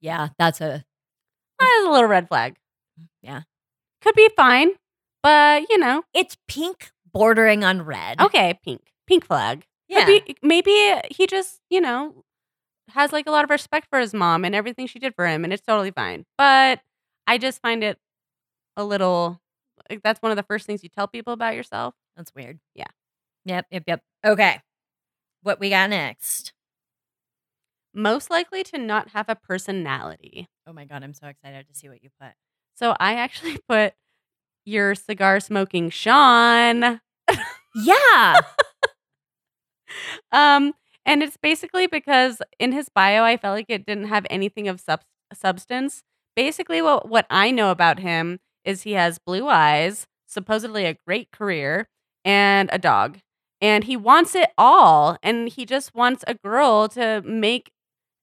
[0.00, 0.84] yeah, that's a
[1.60, 2.56] That's a little red flag.
[3.22, 3.42] Yeah.
[4.02, 4.70] Could be fine,
[5.22, 8.20] but you know, it's pink bordering on red.
[8.20, 9.64] okay, pink, pink flag.
[9.88, 10.06] yeah.
[10.06, 12.24] Be, maybe he just you know
[12.90, 15.44] has like a lot of respect for his mom and everything she did for him,
[15.44, 16.24] and it's totally fine.
[16.38, 16.80] But
[17.26, 17.98] I just find it
[18.76, 19.40] a little.
[19.88, 21.94] Like, that's one of the first things you tell people about yourself.
[22.16, 22.60] That's weird.
[22.74, 22.86] Yeah.
[23.46, 24.02] Yep, yep, yep.
[24.24, 24.60] Okay.
[25.42, 26.52] What we got next?
[27.94, 30.48] Most likely to not have a personality.
[30.66, 32.30] Oh my god, I'm so excited to see what you put.
[32.80, 33.94] So I actually put
[34.64, 37.00] your cigar smoking Sean.
[37.76, 38.40] Yeah.
[40.32, 40.72] Um,
[41.06, 44.80] and it's basically because in his bio, I felt like it didn't have anything of
[44.80, 46.02] sub- substance.
[46.36, 51.30] Basically, what what I know about him is he has blue eyes, supposedly a great
[51.32, 51.88] career,
[52.24, 53.18] and a dog,
[53.60, 57.72] and he wants it all, and he just wants a girl to make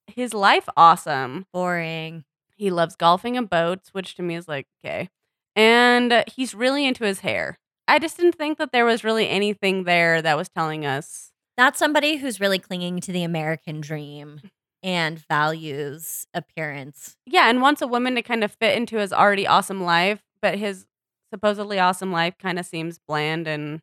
[0.07, 1.47] his life awesome.
[1.53, 2.25] Boring.
[2.57, 5.09] He loves golfing and boats, which to me is like, okay.
[5.55, 7.57] And uh, he's really into his hair.
[7.87, 11.31] I just didn't think that there was really anything there that was telling us.
[11.55, 14.41] That's somebody who's really clinging to the American dream
[14.83, 17.15] and values appearance.
[17.25, 20.55] Yeah, and wants a woman to kind of fit into his already awesome life, but
[20.55, 20.85] his
[21.33, 23.81] supposedly awesome life kind of seems bland and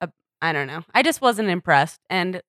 [0.00, 0.08] uh,
[0.40, 0.82] I don't know.
[0.94, 2.00] I just wasn't impressed.
[2.10, 2.42] And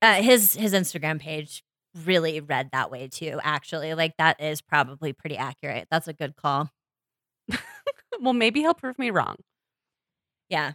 [0.00, 1.64] Uh, his his Instagram page
[2.04, 3.94] really read that way too, actually.
[3.94, 5.88] Like that is probably pretty accurate.
[5.90, 6.70] That's a good call.
[8.20, 9.36] well, maybe he'll prove me wrong.
[10.48, 10.72] Yeah.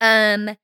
[0.00, 0.56] Um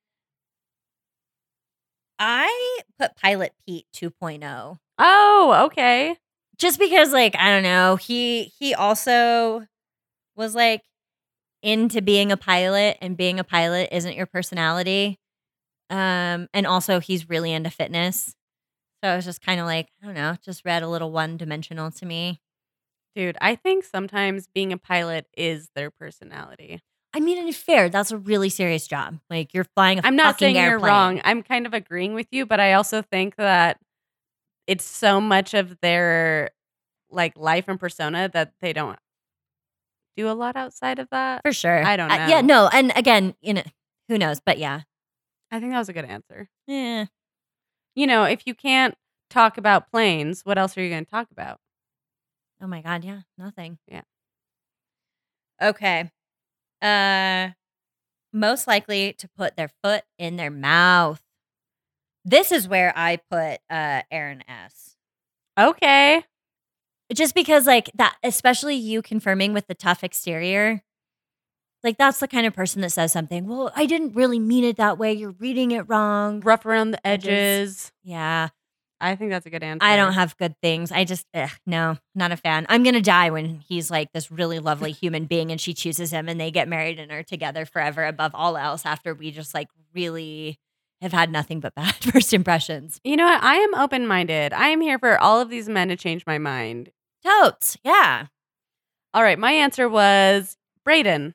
[2.19, 6.17] I put Pilot Pete 2.0 Oh, okay.
[6.59, 9.67] just because like I don't know, he he also
[10.37, 10.83] was like
[11.63, 15.19] into being a pilot and being a pilot isn't your personality.
[15.91, 18.35] Um and also he's really into fitness.
[19.03, 21.91] So I was just kind of like, I don't know, just read a little one-dimensional
[21.93, 22.41] to me.
[23.17, 26.81] Dude, I think sometimes being a pilot is their personality.
[27.13, 27.89] I mean, and it's fair.
[27.89, 29.19] That's a really serious job.
[29.29, 31.21] Like you're flying a I'm not saying you're wrong.
[31.25, 33.79] I'm kind of agreeing with you, but I also think that
[34.67, 36.51] it's so much of their
[37.11, 38.99] like life and persona that they don't
[40.17, 41.43] do a lot outside of that.
[41.43, 41.85] For sure.
[41.85, 42.69] I don't Uh, yeah, no.
[42.73, 43.65] And again, you know,
[44.09, 44.41] who knows?
[44.45, 44.83] But yeah.
[45.51, 46.49] I think that was a good answer.
[46.69, 47.07] Yeah.
[47.95, 48.95] You know, if you can't
[49.29, 51.59] talk about planes, what else are you going to talk about?
[52.63, 53.05] Oh my God.
[53.05, 53.21] Yeah.
[53.39, 53.79] Nothing.
[53.89, 54.03] Yeah.
[55.63, 56.11] Okay.
[56.83, 57.51] Uh,
[58.33, 61.21] most likely to put their foot in their mouth.
[62.25, 64.97] This is where I put uh Aaron S.
[65.59, 66.23] Okay.
[67.13, 70.83] Just because, like that, especially you confirming with the tough exterior.
[71.83, 73.47] Like that's the kind of person that says something.
[73.47, 75.13] Well, I didn't really mean it that way.
[75.13, 76.41] You're reading it wrong.
[76.41, 77.93] Rough around the Edges.
[78.03, 78.49] Yeah.
[79.01, 79.85] I think that's a good answer.
[79.85, 80.93] I don't have good things.
[80.93, 82.67] I just, ugh, no, not a fan.
[82.69, 86.11] I'm going to die when he's like this really lovely human being and she chooses
[86.11, 89.55] him and they get married and are together forever above all else after we just
[89.55, 90.59] like really
[91.01, 93.01] have had nothing but bad first impressions.
[93.03, 93.43] You know what?
[93.43, 94.53] I am open minded.
[94.53, 96.91] I am here for all of these men to change my mind.
[97.25, 97.79] Totes.
[97.83, 98.27] Yeah.
[99.15, 99.39] All right.
[99.39, 101.33] My answer was Brayden.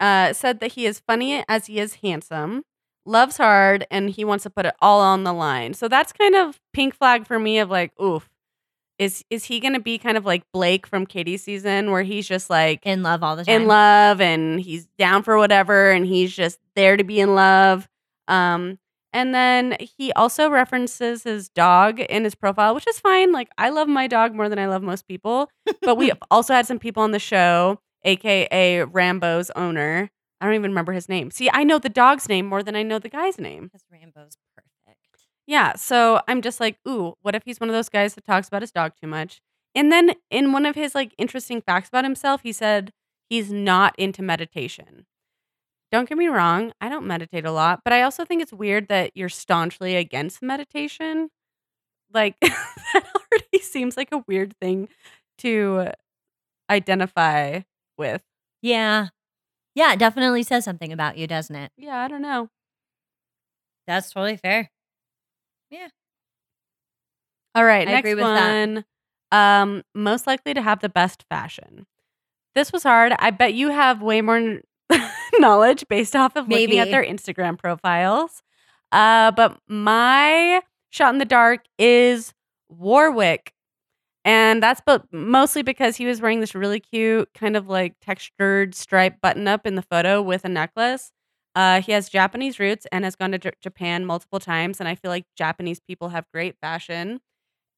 [0.00, 2.62] Uh, said that he is funny as he is handsome,
[3.04, 5.74] loves hard, and he wants to put it all on the line.
[5.74, 8.28] So that's kind of pink flag for me of like, oof.
[8.98, 12.50] Is is he gonna be kind of like Blake from Katie's season where he's just
[12.50, 13.62] like In love all the time.
[13.62, 17.88] in love and he's down for whatever and he's just there to be in love.
[18.26, 18.80] Um,
[19.12, 23.30] and then he also references his dog in his profile, which is fine.
[23.30, 25.48] Like I love my dog more than I love most people.
[25.80, 30.10] But we also had some people on the show, aka Rambo's owner.
[30.40, 31.30] I don't even remember his name.
[31.30, 33.64] See, I know the dog's name more than I know the guy's name.
[33.64, 34.68] Because Rambo's perfect.
[35.46, 35.74] Yeah.
[35.76, 38.62] So I'm just like, ooh, what if he's one of those guys that talks about
[38.62, 39.40] his dog too much?
[39.74, 42.92] And then in one of his like interesting facts about himself, he said
[43.28, 45.06] he's not into meditation.
[45.90, 48.88] Don't get me wrong, I don't meditate a lot, but I also think it's weird
[48.88, 51.30] that you're staunchly against meditation.
[52.12, 54.88] Like that already seems like a weird thing
[55.38, 55.92] to
[56.68, 57.60] identify
[57.98, 58.22] with.
[58.62, 59.08] Yeah.
[59.74, 59.92] Yeah.
[59.92, 61.72] It definitely says something about you, doesn't it?
[61.76, 62.48] Yeah, I don't know.
[63.86, 64.70] That's totally fair.
[65.70, 65.88] Yeah.
[67.54, 68.50] All right, I next agree with that.
[68.50, 68.84] one.
[69.32, 71.86] Um, most likely to have the best fashion.
[72.54, 73.14] This was hard.
[73.18, 74.60] I bet you have way more
[75.38, 78.42] knowledge based off of looking at their Instagram profiles.
[78.92, 82.32] Uh, but my shot in the dark is
[82.68, 83.52] Warwick.
[84.28, 88.74] And that's but mostly because he was wearing this really cute, kind of like textured
[88.74, 91.12] stripe button up in the photo with a necklace.
[91.54, 94.80] Uh, he has Japanese roots and has gone to J- Japan multiple times.
[94.80, 97.20] And I feel like Japanese people have great fashion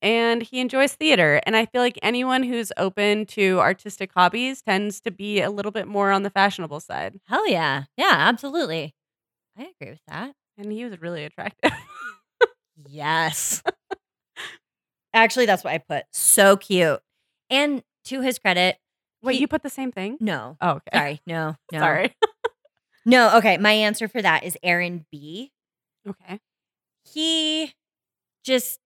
[0.03, 1.41] and he enjoys theater.
[1.47, 5.73] And I feel like anyone who's open to artistic hobbies tends to be a little
[5.73, 7.21] bit more on the fashionable side.
[7.27, 7.85] Hell yeah.
[7.97, 8.95] Yeah, absolutely.
[9.59, 10.35] I agree with that.
[10.59, 11.73] And he was really attractive.
[12.89, 13.63] Yes.
[15.13, 16.05] Actually, that's what I put.
[16.13, 17.01] So cute.
[17.51, 18.79] And to his credit,
[19.23, 20.17] Wait, He- you put the same thing?
[20.21, 20.57] no.
[20.61, 20.97] Oh, okay.
[20.99, 21.21] Sorry.
[21.27, 21.57] No.
[21.73, 21.79] No.
[21.81, 22.15] Sorry.
[23.07, 23.37] No.
[23.39, 23.57] Okay.
[23.59, 25.53] My answer for that is Aaron B.
[26.09, 26.39] okay.
[27.13, 27.73] He
[28.45, 28.79] just,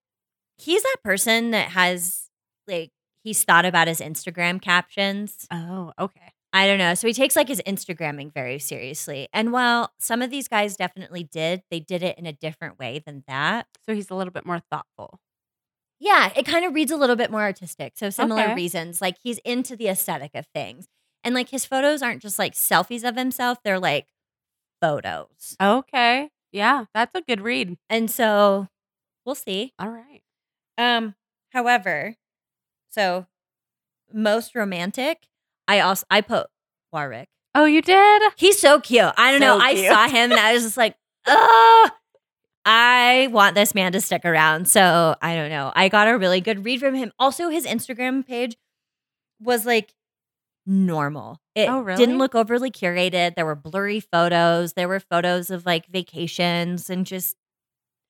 [0.57, 2.31] he's that person that has,
[2.69, 2.91] like,
[3.25, 5.47] he's thought about his Instagram captions.
[5.51, 6.33] Oh, okay.
[6.53, 6.95] I don't know.
[6.95, 9.29] So he takes like his Instagramming very seriously.
[9.33, 13.03] And while some of these guys definitely did, they did it in a different way
[13.05, 13.67] than that.
[13.85, 15.19] So he's a little bit more thoughtful.
[16.01, 17.93] Yeah, it kind of reads a little bit more artistic.
[17.97, 18.55] So similar Okay.
[18.55, 19.01] reasons.
[19.01, 20.87] Like he's into the aesthetic of things.
[21.23, 24.09] And like his photos aren't just like selfies of himself, they're like
[24.81, 25.57] photos.
[25.63, 26.31] Okay.
[26.53, 27.77] Yeah, that's a good read.
[27.89, 28.69] And so
[29.25, 29.73] we'll see.
[29.79, 30.23] All right.
[30.77, 31.15] Um,
[31.51, 32.17] however,
[32.91, 33.27] so
[34.13, 35.27] most romantic,
[35.67, 36.49] I also I put
[36.93, 37.29] Warwick.
[37.55, 38.23] Oh, you did?
[38.37, 39.13] He's so cute.
[39.17, 39.59] I don't know.
[39.59, 41.91] So I saw him and I was just like, oh,
[42.67, 44.69] I want this man to stick around.
[44.69, 45.73] So I don't know.
[45.75, 47.13] I got a really good read from him.
[47.19, 48.57] Also, his Instagram page
[49.41, 49.95] was like
[50.67, 51.41] normal.
[51.55, 51.99] It Oh, really?
[51.99, 53.37] didn't look overly curated.
[53.37, 54.75] There were blurry photos.
[54.75, 57.37] There were photos of like vacations and just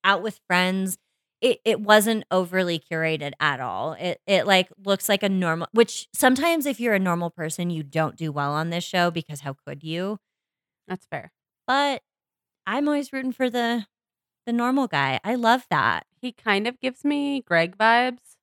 [0.03, 0.97] out with friends.
[1.41, 3.93] it, it wasn't overly curated at all.
[3.93, 7.83] It it like looks like a normal which sometimes if you're a normal person, you
[7.83, 10.19] don't do well on this show because how could you?
[10.87, 11.31] That's fair.
[11.67, 12.01] But
[12.67, 13.85] I'm always rooting for the
[14.45, 15.19] the normal guy.
[15.23, 16.05] I love that.
[16.21, 18.37] He kind of gives me Greg vibes.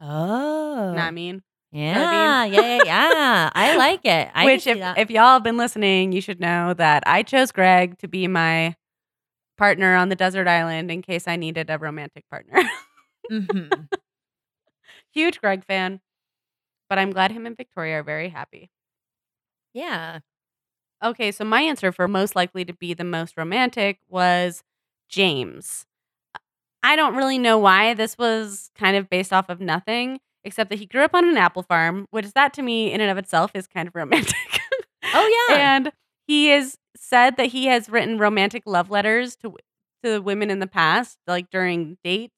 [0.00, 0.92] Oh.
[0.94, 1.42] Know I mean?
[1.72, 3.50] yeah, yeah, yeah, yeah.
[3.54, 4.30] I like it.
[4.34, 4.98] I Which, if, that.
[4.98, 8.74] if y'all have been listening, you should know that I chose Greg to be my
[9.58, 12.62] partner on the desert island in case I needed a romantic partner.
[13.30, 13.88] Mhm.
[15.12, 16.00] Huge Greg fan,
[16.88, 18.70] but I'm glad him and Victoria are very happy.
[19.72, 20.20] Yeah.
[21.02, 24.62] Okay, so my answer for most likely to be the most romantic was
[25.10, 25.84] James.
[26.82, 30.78] I don't really know why this was kind of based off of nothing, except that
[30.78, 33.50] he grew up on an apple farm, which that to me in and of itself
[33.54, 34.34] is kind of romantic.
[35.14, 35.76] Oh yeah.
[35.76, 35.92] and
[36.26, 39.56] he is said that he has written romantic love letters to
[40.02, 42.34] to women in the past, like during dates,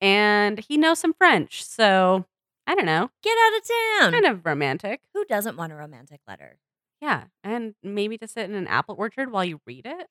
[0.00, 1.62] and he knows some French.
[1.64, 2.24] So
[2.66, 4.12] I don't know, Get out of town.
[4.22, 5.00] kind of romantic.
[5.14, 6.58] Who doesn't want a romantic letter?
[7.00, 10.08] Yeah, and maybe to sit in an apple orchard while you read it.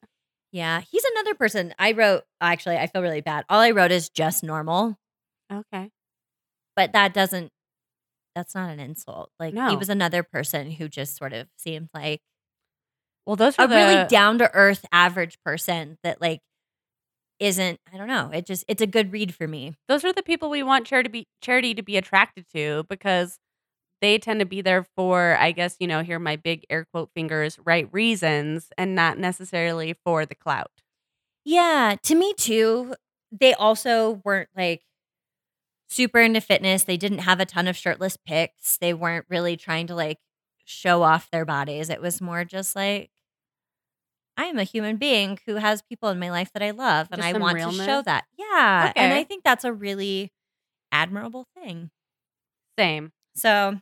[0.56, 1.74] Yeah, he's another person.
[1.78, 3.44] I wrote actually, I feel really bad.
[3.50, 4.98] All I wrote is just normal,
[5.52, 5.92] Okay.
[6.78, 7.52] but that doesn't
[8.36, 9.32] that's not an insult.
[9.38, 12.22] Like he was another person who just sort of seemed like
[13.26, 16.40] Well, those are a the really down to earth average person that like
[17.42, 18.30] isn't I don't know.
[18.34, 19.76] It just it's a good read for me.
[19.90, 23.38] those are the people we want Charity be Charity to be attracted to because
[24.02, 27.10] they tend to be there for i guess you know here my big air quote
[27.14, 30.72] fingers right reasons and not necessarily for the clout
[31.46, 32.96] Yeah, to me too.
[33.32, 34.82] They also weren't like
[35.88, 36.84] super into fitness.
[36.84, 38.78] They didn't have a ton of shirtless pics.
[38.78, 40.20] They weren't really trying to like
[40.66, 41.90] show off their bodies.
[41.90, 43.10] It was more just like
[44.38, 47.22] I am a human being who has people in my life that I love and
[47.22, 48.26] Just I want to show that.
[48.38, 48.92] Yeah.
[48.96, 50.32] And I think that's a really
[50.92, 51.92] admirable thing.
[52.78, 53.80] same So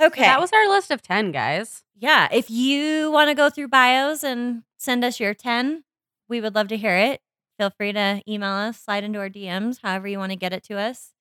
[0.00, 0.22] So Okay.
[0.22, 4.22] that was our list of 10 guys yeah, if you want to go through bios
[4.22, 5.82] and send us your 10,
[6.28, 7.22] we would love to hear it.
[7.58, 10.62] Feel free to email us, slide into our DMs, however you want to get it
[10.64, 11.12] to us.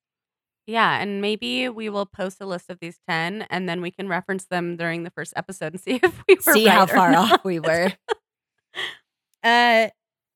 [0.68, 4.10] yeah and maybe we will post a list of these 10 and then we can
[4.10, 6.96] reference them during the first episode and see if we were See how right or
[6.96, 7.32] far not.
[7.32, 7.94] off we were.
[9.44, 9.88] uh,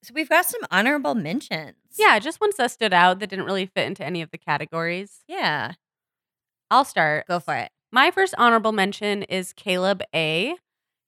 [0.03, 1.75] so we've got some honorable mentions.
[1.97, 5.19] yeah just ones that stood out that didn't really fit into any of the categories
[5.27, 5.73] Yeah.
[6.71, 7.69] I'll start Go for it.
[7.91, 10.55] My first honorable mention is Caleb A.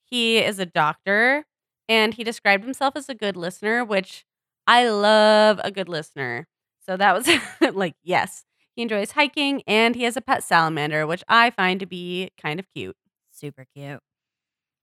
[0.06, 1.46] He is a doctor
[1.88, 4.26] and he described himself as a good listener, which
[4.66, 6.48] I love a good listener.
[6.86, 7.30] So that was
[7.76, 8.46] like, yes.
[8.76, 12.60] He enjoys hiking and he has a pet salamander, which I find to be kind
[12.60, 12.96] of cute.
[13.32, 14.00] Super cute.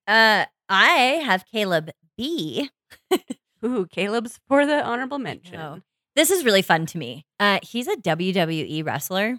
[0.07, 0.89] Uh, I
[1.25, 2.71] have Caleb B.
[3.65, 5.55] Ooh, Caleb's for the honorable mention.
[5.55, 5.81] know.
[6.15, 7.25] This is really fun to me.
[7.41, 9.39] Uh, he's a WWE wrestler.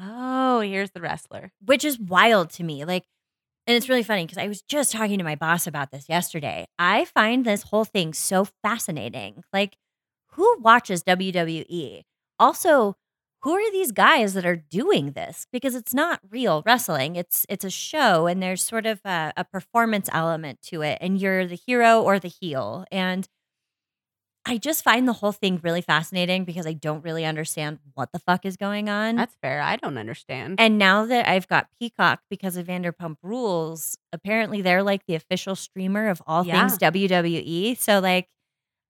[0.00, 1.52] Oh, here's the wrestler.
[1.64, 2.84] which is wild to me.
[2.84, 3.04] Like,
[3.66, 6.66] and it's really funny because I was just talking to my boss about this yesterday.
[6.78, 9.44] I find this whole thing so fascinating.
[9.52, 9.76] Like,
[10.32, 12.04] who watches WWE?
[12.38, 12.96] Also,
[13.42, 15.46] who are these guys that are doing this?
[15.52, 17.16] Because it's not real wrestling.
[17.16, 21.20] It's it's a show, and there's sort of a, a performance element to it, and
[21.20, 22.84] you're the hero or the heel.
[22.92, 23.28] And
[24.48, 28.18] I just find the whole thing really fascinating because I don't really understand what the
[28.18, 29.16] fuck is going on.
[29.16, 29.60] That's fair.
[29.60, 30.58] I don't understand.
[30.58, 35.54] And now that I've got Peacock because of Vanderpump Rules, apparently they're like the official
[35.54, 36.66] streamer of all Yeah.
[36.66, 37.76] things WWE.
[37.78, 38.28] So like,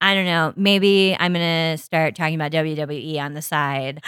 [0.01, 4.03] I don't know, maybe I'm gonna start talking about WWE on the side.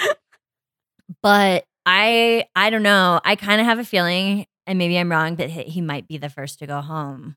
[1.22, 3.20] but I I don't know.
[3.24, 6.18] I kind of have a feeling, and maybe I'm wrong, that he, he might be
[6.18, 7.36] the first to go home.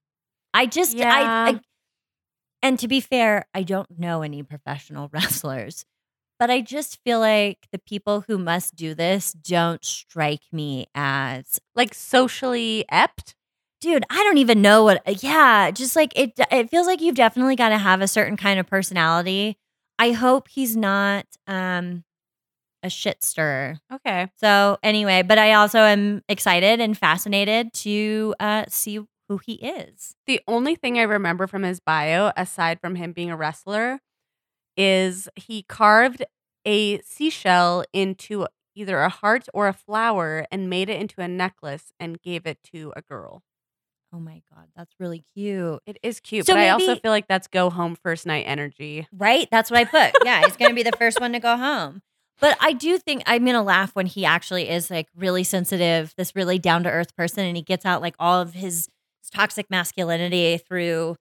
[0.53, 1.59] I just I, I
[2.63, 5.85] and to be fair, I don't know any professional wrestlers.
[6.39, 11.59] But I just feel like the people who must do this don't strike me as,
[11.75, 13.35] like socially ept.
[13.79, 17.55] dude, I don't even know what, yeah, just like it, it feels like you've definitely
[17.55, 19.57] got to have a certain kind of personality.
[19.99, 22.03] I hope he's not um,
[22.81, 23.79] a shit stirrer.
[23.91, 24.27] Okay.
[24.39, 28.99] So, anyway, but I also am excited and fascinated to uh, see
[29.33, 30.15] who he is.
[30.27, 33.99] The only thing I remember from his bio, aside from him being a wrestler,
[34.77, 36.23] is he carved
[36.65, 41.91] a seashell into either a heart or a flower and made it into a necklace
[41.99, 43.41] and gave it to a girl.
[44.13, 45.79] Oh my God, that's really cute.
[45.87, 49.07] It is cute, So but I also feel like that's go home first night energy.
[49.11, 49.47] Right?
[49.51, 50.13] That's what I put.
[50.25, 52.01] Yeah, he's going to be the first one to go home.
[52.39, 56.13] But I do think I'm going to laugh when he actually is like really sensitive,
[56.17, 58.87] this really down to earth person, and he gets out like all of his
[59.33, 61.15] toxic masculinity through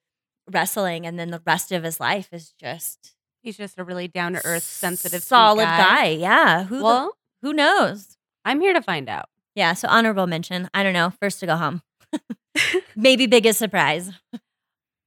[0.50, 1.06] wrestling.
[1.06, 4.46] And then the rest of his life is just He's just a really down to
[4.46, 6.06] earth, sensitive, solid guy.
[6.10, 6.64] Yeah.
[6.64, 8.16] Who the- Well, who knows?
[8.44, 9.26] I'm here to find out.
[9.56, 9.72] Yeah.
[9.74, 10.70] So honorable mention.
[10.72, 11.10] I don't know.
[11.20, 11.82] First to go home.
[12.96, 14.10] Maybe biggest surprise.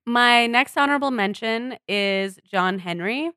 [0.05, 3.31] My next honorable mention is John Henry.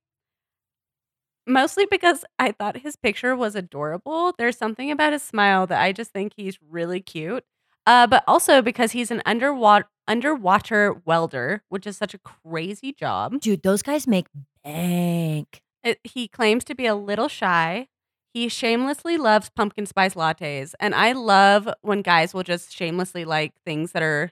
[1.46, 4.34] Mostly because I thought his picture was adorable.
[4.36, 7.44] There's something about his smile that I just think he's really cute.
[7.88, 13.40] Uh, but also because he's an underwater underwater welder, which is such a crazy job.
[13.40, 14.26] Dude, those guys make
[14.62, 15.62] bank.
[15.82, 17.88] It, he claims to be a little shy.
[18.34, 20.74] He shamelessly loves pumpkin spice lattes.
[20.78, 24.30] And I love when guys will just shamelessly like things that are,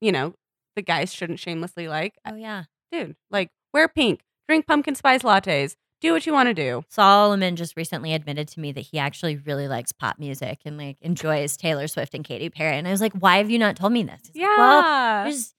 [0.00, 0.34] you know,
[0.74, 2.14] the guys shouldn't shamelessly like.
[2.26, 2.64] Oh yeah.
[2.90, 6.82] Dude, like wear pink, drink pumpkin spice lattes, do what you want to do.
[6.88, 10.96] Solomon just recently admitted to me that he actually really likes pop music and like
[11.00, 12.76] enjoys Taylor Swift and Katy Perry.
[12.76, 14.20] And I was like, why have you not told me this?
[14.32, 15.24] He's like, well, Yeah.
[15.26, 15.54] it just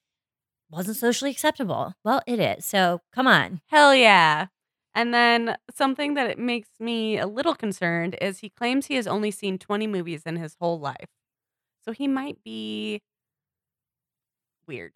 [0.71, 1.93] wasn't socially acceptable.
[2.03, 2.65] Well, it is.
[2.65, 3.61] So come on.
[3.67, 4.47] Hell yeah.
[4.95, 9.07] And then something that it makes me a little concerned is he claims he has
[9.07, 11.07] only seen 20 movies in his whole life.
[11.85, 13.01] So he might be
[14.67, 14.91] weird.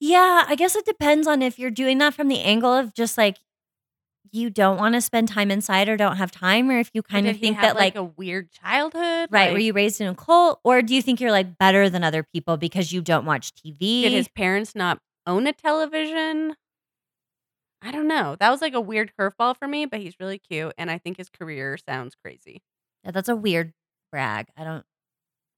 [0.00, 3.16] Yeah, I guess it depends on if you're doing that from the angle of just
[3.16, 3.38] like
[4.34, 7.26] you don't want to spend time inside or don't have time, or if you kind
[7.26, 9.28] of think that like, a weird childhood.
[9.30, 11.88] right, Like, were you raised in a cult, or do you think you're like better
[11.88, 14.02] than other people because you don't watch TV?
[14.02, 16.56] did his parents not own a television?
[17.82, 18.36] I don't know.
[18.40, 21.18] That was like a weird curveball for me, but he's really cute, and I think
[21.18, 22.62] his career sounds crazy.
[23.04, 23.72] Yeah, that's a weird
[24.10, 24.46] brag.
[24.56, 24.86] I don't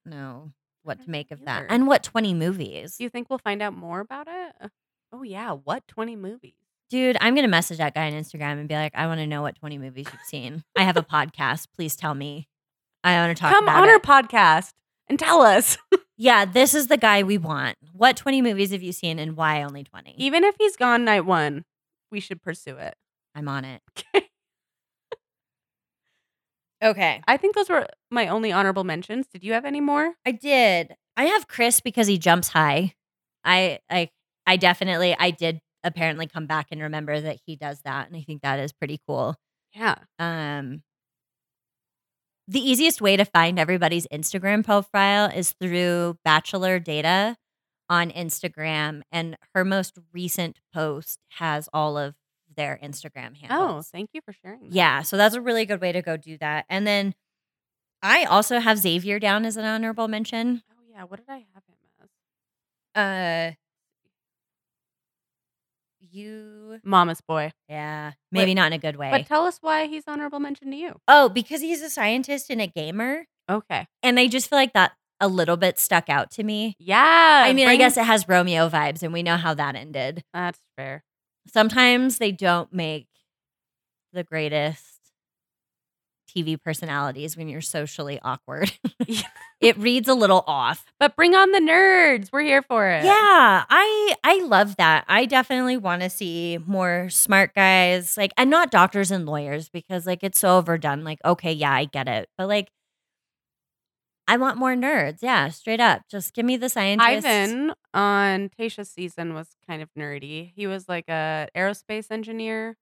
[0.05, 0.51] know
[0.83, 1.65] what to make of that.
[1.69, 2.97] And what 20 movies?
[2.97, 4.71] Do you think we'll find out more about it?
[5.13, 6.53] Oh yeah, what 20 movies?
[6.89, 9.27] Dude, I'm going to message that guy on Instagram and be like, I want to
[9.27, 10.63] know what 20 movies you've seen.
[10.77, 11.67] I have a podcast.
[11.75, 12.47] Please tell me.
[13.03, 13.91] I want to talk Come about on it.
[13.91, 14.71] our podcast
[15.07, 15.77] and tell us.
[16.17, 17.75] yeah, this is the guy we want.
[17.91, 20.15] What 20 movies have you seen and why only 20?
[20.17, 21.65] Even if he's gone night one,
[22.11, 22.95] we should pursue it.
[23.35, 23.81] I'm on it.
[26.83, 27.21] Okay.
[27.27, 29.25] I think those were my only honorable mentions.
[29.27, 30.13] Did you have any more?
[30.25, 30.95] I did.
[31.15, 32.93] I have Chris because he jumps high.
[33.43, 34.09] I I
[34.45, 38.21] I definitely I did apparently come back and remember that he does that and I
[38.21, 39.35] think that is pretty cool.
[39.73, 39.95] Yeah.
[40.19, 40.83] Um
[42.47, 47.35] the easiest way to find everybody's Instagram profile is through Bachelor Data
[47.89, 52.15] on Instagram and her most recent post has all of
[52.55, 53.49] their Instagram handles.
[53.51, 54.61] Oh, thank you for sharing.
[54.61, 54.71] that.
[54.71, 56.65] Yeah, so that's a really good way to go do that.
[56.69, 57.13] And then
[58.01, 60.63] I also have Xavier down as an honorable mention.
[60.71, 61.03] Oh yeah.
[61.03, 61.75] What did I have him
[62.95, 63.01] as?
[63.51, 63.55] Uh
[66.11, 67.51] you Mama's boy.
[67.69, 69.09] yeah, maybe not in a good way.
[69.11, 70.99] But tell us why he's honorable mention to you.
[71.07, 73.25] oh, because he's a scientist and a gamer.
[73.49, 73.87] Okay.
[74.03, 76.75] And I just feel like that a little bit stuck out to me.
[76.79, 77.43] Yeah.
[77.45, 80.23] I mean, I guess it has Romeo vibes and we know how that ended.
[80.33, 81.03] that's fair.
[81.51, 83.07] Sometimes they don't make
[84.13, 84.96] the greatest
[86.43, 88.71] TV personalities when you're socially awkward.
[89.59, 90.85] It reads a little off.
[90.99, 92.31] But bring on the nerds.
[92.31, 93.03] We're here for it.
[93.03, 95.03] Yeah, I I love that.
[95.07, 100.05] I definitely want to see more smart guys, like and not doctors and lawyers because
[100.05, 101.03] like it's so overdone.
[101.03, 102.29] Like, okay, yeah, I get it.
[102.37, 102.69] But like
[104.27, 105.19] I want more nerds.
[105.21, 106.01] Yeah, straight up.
[106.11, 107.25] Just give me the scientists.
[107.25, 110.51] Ivan on Tayshia's season was kind of nerdy.
[110.55, 112.75] He was like a aerospace engineer.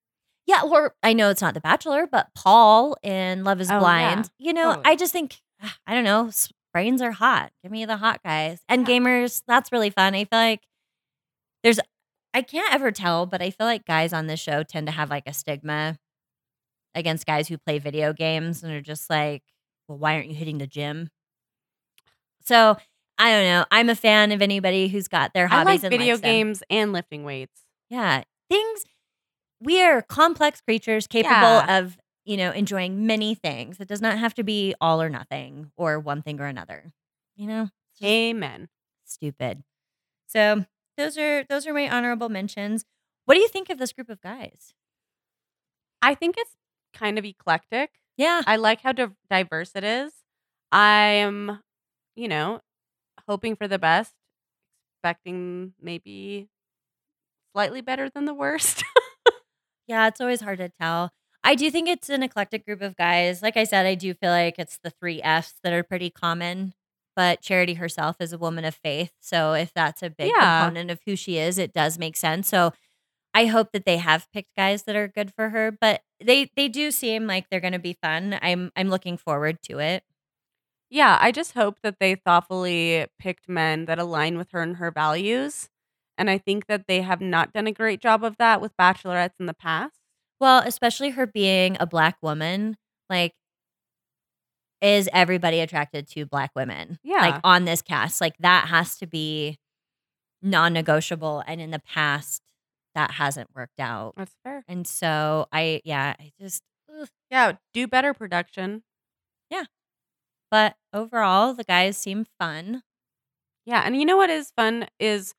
[0.48, 3.80] Yeah, or I know it's not The Bachelor, but Paul in Love is Oh, yeah.
[3.80, 4.30] Blind.
[4.38, 4.86] You know, Totally.
[4.86, 6.30] I just think ah, I don't know,
[6.74, 7.52] brains are hot.
[7.64, 8.60] Give me the hot guys.
[8.70, 10.14] And gamers, that's really fun.
[10.14, 10.62] I feel like
[11.64, 11.80] there's
[12.34, 15.10] I can't ever tell, but I feel like guys on this show tend to have
[15.10, 15.98] like a stigma
[16.94, 19.42] against guys who play video games and are just like,
[19.88, 21.10] well, why aren't you hitting the gym?
[22.42, 22.78] So
[23.18, 23.66] I don't know.
[23.72, 26.92] I'm a fan of anybody who's got their I hobbies like and video games and
[26.92, 27.62] lifting weights.
[27.90, 28.24] Yeah.
[28.50, 28.84] Things
[29.66, 31.80] we are complex creatures capable Yeah.
[31.80, 33.80] of, you know, enjoying many things.
[33.80, 36.94] It does not have to be all or nothing or one thing or another.
[37.36, 37.70] You know?
[38.04, 38.70] Amen.
[39.04, 39.64] stupid.
[40.28, 40.66] So
[40.98, 42.86] those are those are my honorable mentions.
[43.26, 44.74] What do you think of this group of guys?
[46.02, 46.56] I think it's
[46.94, 47.92] kind of eclectic.
[48.18, 48.42] Yeah.
[48.46, 50.12] I like how div- diverse it is.
[50.72, 51.62] I am,
[52.16, 52.62] you know,
[53.28, 54.14] hoping for the best,
[54.98, 56.50] expecting maybe
[57.54, 58.84] slightly better than the worst.
[59.88, 61.12] Yeah, it's always hard to tell.
[61.44, 63.42] I do think it's an eclectic group of guys.
[63.42, 66.74] Like I said, I do feel like it's the three F's that are pretty common.
[67.16, 69.12] But Charity herself is a woman of faith.
[69.22, 70.60] So if that's a big Yeah.
[70.62, 72.48] component of who she is, it does make sense.
[72.50, 72.74] So
[73.34, 75.72] I hope that they have picked guys that are good for her.
[75.72, 78.40] But they they do seem like they're gonna be fun.
[78.42, 80.04] I'm I'm looking forward to it.
[80.90, 84.92] yeah, I just hope that they thoughtfully picked men that align with her and her
[84.92, 85.70] values
[86.18, 89.40] And I think that they have not done a great job of that with bachelorettes
[89.40, 89.96] in the past.
[90.40, 92.78] Well, especially her being a black woman,
[93.10, 93.34] like
[94.82, 97.00] is everybody attracted to black women?
[97.04, 97.22] Yeah.
[97.22, 99.58] Like on this cast, like that has to be
[100.42, 102.42] non-negotiable and in the past
[102.94, 104.14] that hasn't worked out.
[104.16, 104.64] That's fair.
[104.68, 107.08] And so I yeah, I just ugh.
[107.32, 108.84] Yeah, do better production.
[109.50, 109.66] Yeah.
[110.52, 112.84] But overall the guys seem fun.
[113.66, 115.34] Yeah, and you know what is fun is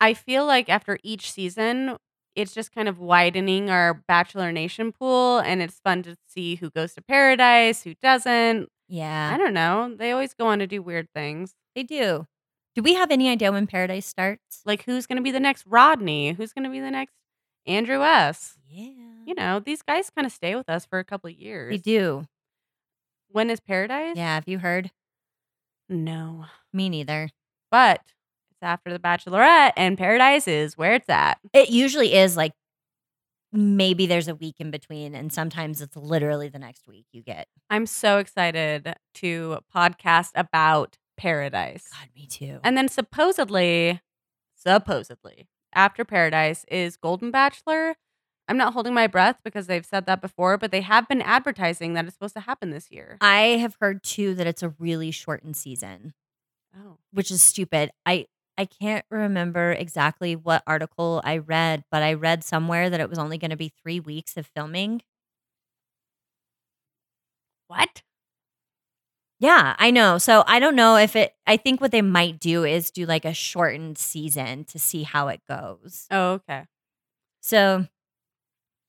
[0.00, 1.96] I feel like after each season,
[2.34, 6.70] it's just kind of widening our Bachelor Nation pool, and it's fun to see who
[6.70, 8.68] goes to paradise, who doesn't.
[8.88, 9.30] Yeah.
[9.34, 9.94] I don't know.
[9.96, 11.54] They always go on to do weird things.
[11.74, 12.26] They do.
[12.74, 14.62] Do we have any idea when Paradise starts?
[14.64, 16.32] Like who's going to be the next Rodney?
[16.32, 17.12] Who's going to be the next
[17.66, 18.56] Andrew S?
[18.68, 18.92] Yeah.
[19.26, 21.72] You know, these guys kind of stay with us for a couple of years.
[21.72, 22.26] They do.
[23.30, 24.16] When is Paradise?
[24.16, 24.90] Yeah, have you heard?
[25.88, 26.46] No.
[26.72, 27.30] Me neither.
[27.70, 28.00] But
[28.60, 31.38] it's after the Bachelorette, and Paradise is where it's at.
[31.52, 32.52] It usually is like
[33.52, 37.46] maybe there's a week in between, and sometimes it's literally the next week you get.
[37.70, 41.86] I'm so excited to podcast about Paradise.
[41.92, 42.58] God, me too.
[42.64, 44.00] And then supposedly,
[44.56, 47.94] supposedly, after Paradise is Golden Bachelor.
[48.50, 51.92] I'm not holding my breath because they've said that before, but they have been advertising
[51.92, 53.18] that it's supposed to happen this year.
[53.20, 56.14] I have heard too that it's a really shortened season,
[56.74, 56.96] Oh.
[57.12, 57.90] which is stupid.
[58.06, 58.24] I
[58.58, 63.18] I can't remember exactly what article I read, but I read somewhere that it was
[63.18, 65.02] only going to be three weeks of filming.
[67.68, 68.02] What?
[69.40, 70.18] Yeah, I know.
[70.18, 71.32] So I don't know if it.
[71.46, 75.28] I think what they might do is do like a shortened season to see how
[75.28, 76.06] it goes.
[76.10, 76.64] Oh, okay.
[77.42, 77.86] So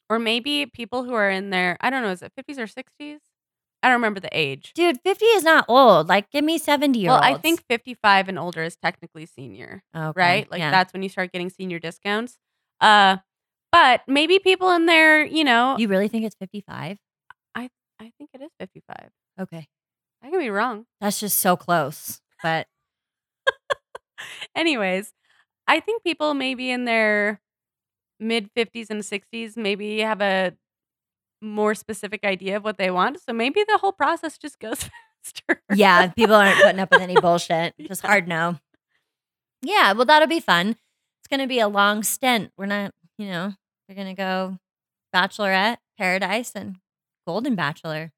[0.09, 3.21] Or maybe people who are in their, I don't know, is it 50s or 60s?
[3.81, 4.73] I don't remember the age.
[4.73, 6.09] Dude, 50 is not old.
[6.09, 7.21] Like, give me 70 year Well.
[7.21, 10.51] I think 55 and older is technically senior, okay, right?
[10.51, 10.71] Like yeah.
[10.71, 12.37] that's when you start getting senior discounts.
[12.81, 13.17] Uh,
[13.71, 16.97] but maybe people in there, you know, You really think it's 55?
[17.99, 19.09] I think it is 55.
[19.41, 19.67] Okay.
[20.23, 20.85] I can be wrong.
[21.01, 22.21] That's just so close.
[22.41, 22.67] But
[24.55, 25.13] Anyways,
[25.67, 27.41] I think people maybe in their
[28.19, 30.53] mid 50s and 60s maybe have a
[31.41, 33.19] more specific idea of what they want.
[33.21, 34.89] So maybe the whole process just goes
[35.23, 35.61] faster.
[35.73, 37.73] yeah, people aren't putting up with any bullshit.
[37.79, 38.09] Just Yeah.
[38.09, 38.57] hard no.
[39.61, 40.69] Yeah, well, that'll be fun.
[40.69, 42.51] It's going to be a long stint.
[42.57, 43.53] We're not, you know,
[43.87, 44.57] we're going to go
[45.13, 46.77] Bachelorette, Paradise, and
[47.27, 48.11] Golden Bachelor.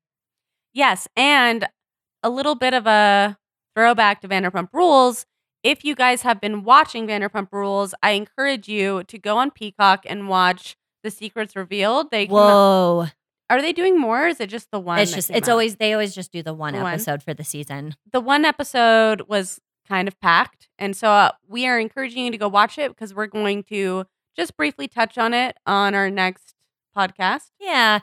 [0.74, 1.68] Yes, and
[2.24, 3.38] a little bit of a
[3.76, 5.26] throwback to Vanderpump Rules.
[5.64, 10.04] If you guys have been watching Vanderpump Rules, I encourage you to go on Peacock
[10.08, 12.12] and watch The Secrets Revealed.
[12.12, 13.08] They Whoa.
[13.50, 14.28] are they doing more?
[14.28, 15.00] Is it just the one?
[15.00, 15.54] It's just, it's out?
[15.54, 16.94] always, they always just do the one The one?
[16.94, 17.96] episode for the season.
[18.12, 22.38] the one episode was kind of packed, and so uh, we are encouraging you to
[22.38, 24.06] go watch it because we're going to
[24.38, 26.54] just briefly touch on it on our next
[26.96, 27.52] podcast.
[27.60, 28.00] Yeah.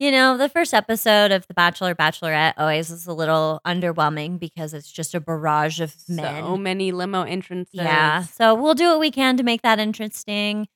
[0.00, 4.72] You know, the first episode of The Bachelor, Bachelorette always is a little underwhelming because
[4.72, 6.44] it's just a barrage of men.
[6.44, 7.74] So many limo entrances.
[7.74, 8.22] Yeah.
[8.22, 10.68] So we'll do what we can to make that interesting.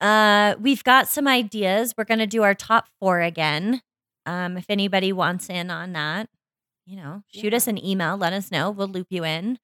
[0.00, 1.94] Uh, we've got some ideas.
[1.96, 3.82] We're gonna do our top four again.
[4.26, 6.28] Um, if anybody wants in on that,
[6.86, 7.56] you know, shoot Yeah.
[7.56, 8.70] us an email, let us know.
[8.70, 9.58] We'll loop you in.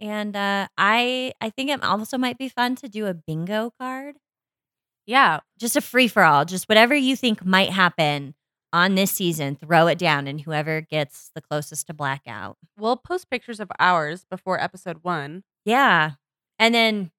[0.00, 4.16] And uh, I I think it also might be fun to do a bingo card.
[5.06, 5.40] yeah.
[5.58, 6.44] Just a free for all.
[6.44, 8.34] Just whatever you think might happen
[8.72, 12.56] on this season, throw it down and whoever gets the closest to blackout.
[12.78, 15.42] We'll post pictures of ours before episode one.
[15.64, 16.12] Yeah.
[16.58, 17.10] And then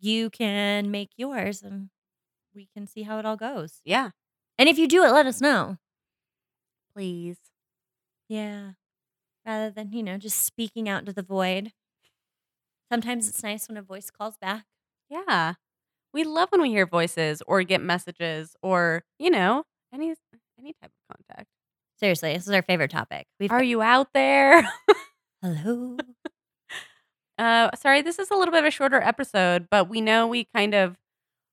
[0.00, 1.90] you can make yours and
[2.54, 3.80] we can see how it all goes.
[3.84, 4.10] Yeah.
[4.58, 5.76] And if you do it, let us know.
[6.94, 7.38] Please.
[8.28, 8.72] Yeah.
[9.46, 11.72] Rather than, you know, just speaking out into the void.
[12.90, 14.64] Sometimes it's nice when a voice calls back.
[15.08, 15.54] Yeah.
[16.12, 20.14] We love when we hear voices or get messages or, you know, any
[20.58, 21.48] any type of contact.
[21.98, 23.26] Seriously, this is our favorite topic.
[23.38, 24.68] We've Are you out there?
[25.42, 25.98] hello.
[27.38, 30.44] Uh, sorry, this is a little bit of a shorter episode, but we know we
[30.54, 30.96] kind of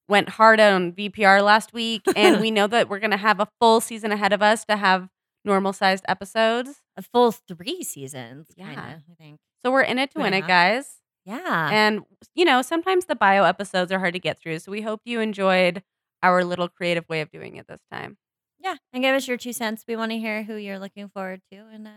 [0.07, 3.47] went hard on VPR last week, and we know that we're going to have a
[3.59, 5.09] full season ahead of us to have
[5.43, 6.81] normal sized episodes.
[6.97, 8.73] A full three seasons, Yeah.
[8.73, 9.39] kind of, I think.
[9.63, 10.95] So we're in it to Two win a it, guys.
[11.25, 11.69] Yeah.
[11.71, 12.03] And,
[12.35, 14.59] you know, sometimes the bio episodes are hard to get through.
[14.59, 15.83] So we hope you enjoyed
[16.23, 18.17] our little creative way of doing it this time.
[18.59, 18.75] yeah.
[18.93, 19.83] And give us your two cents.
[19.87, 21.57] We want to hear who you're looking forward to.
[21.71, 21.91] And uh,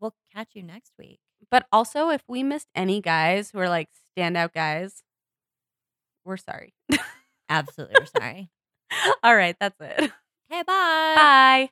[0.00, 1.18] we'll catch you next week.
[1.50, 5.02] But also, if we missed any guys who are like standout guys,
[6.24, 6.74] we're sorry.
[7.48, 7.96] Absolutely.
[8.00, 8.50] We're sorry.
[9.22, 10.12] All right, that's it.
[10.50, 11.14] Okay, bye.
[11.16, 11.70] Bye.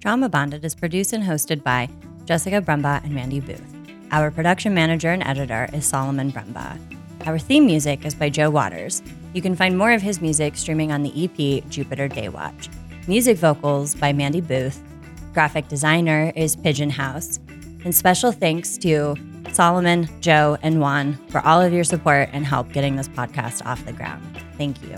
[0.00, 1.88] Drauma Bonded is produced and hosted by
[2.24, 3.74] Jessica Brumbaugh and Randy Booth.
[4.12, 6.78] Our production manager and editor is Solomon Brumbaugh.
[7.26, 9.02] Our theme music is by Joe Waters.
[9.34, 12.68] You can find more of his music streaming on the EP Jupiter Daywatch.
[13.06, 14.82] Music vocals by Mandy Booth.
[15.34, 17.38] Graphic designer is Pigeon House.
[17.84, 19.16] And special thanks to
[19.52, 23.84] Solomon, Joe, and Juan for all of your support and help getting this podcast off
[23.84, 24.22] the ground.
[24.56, 24.96] Thank you.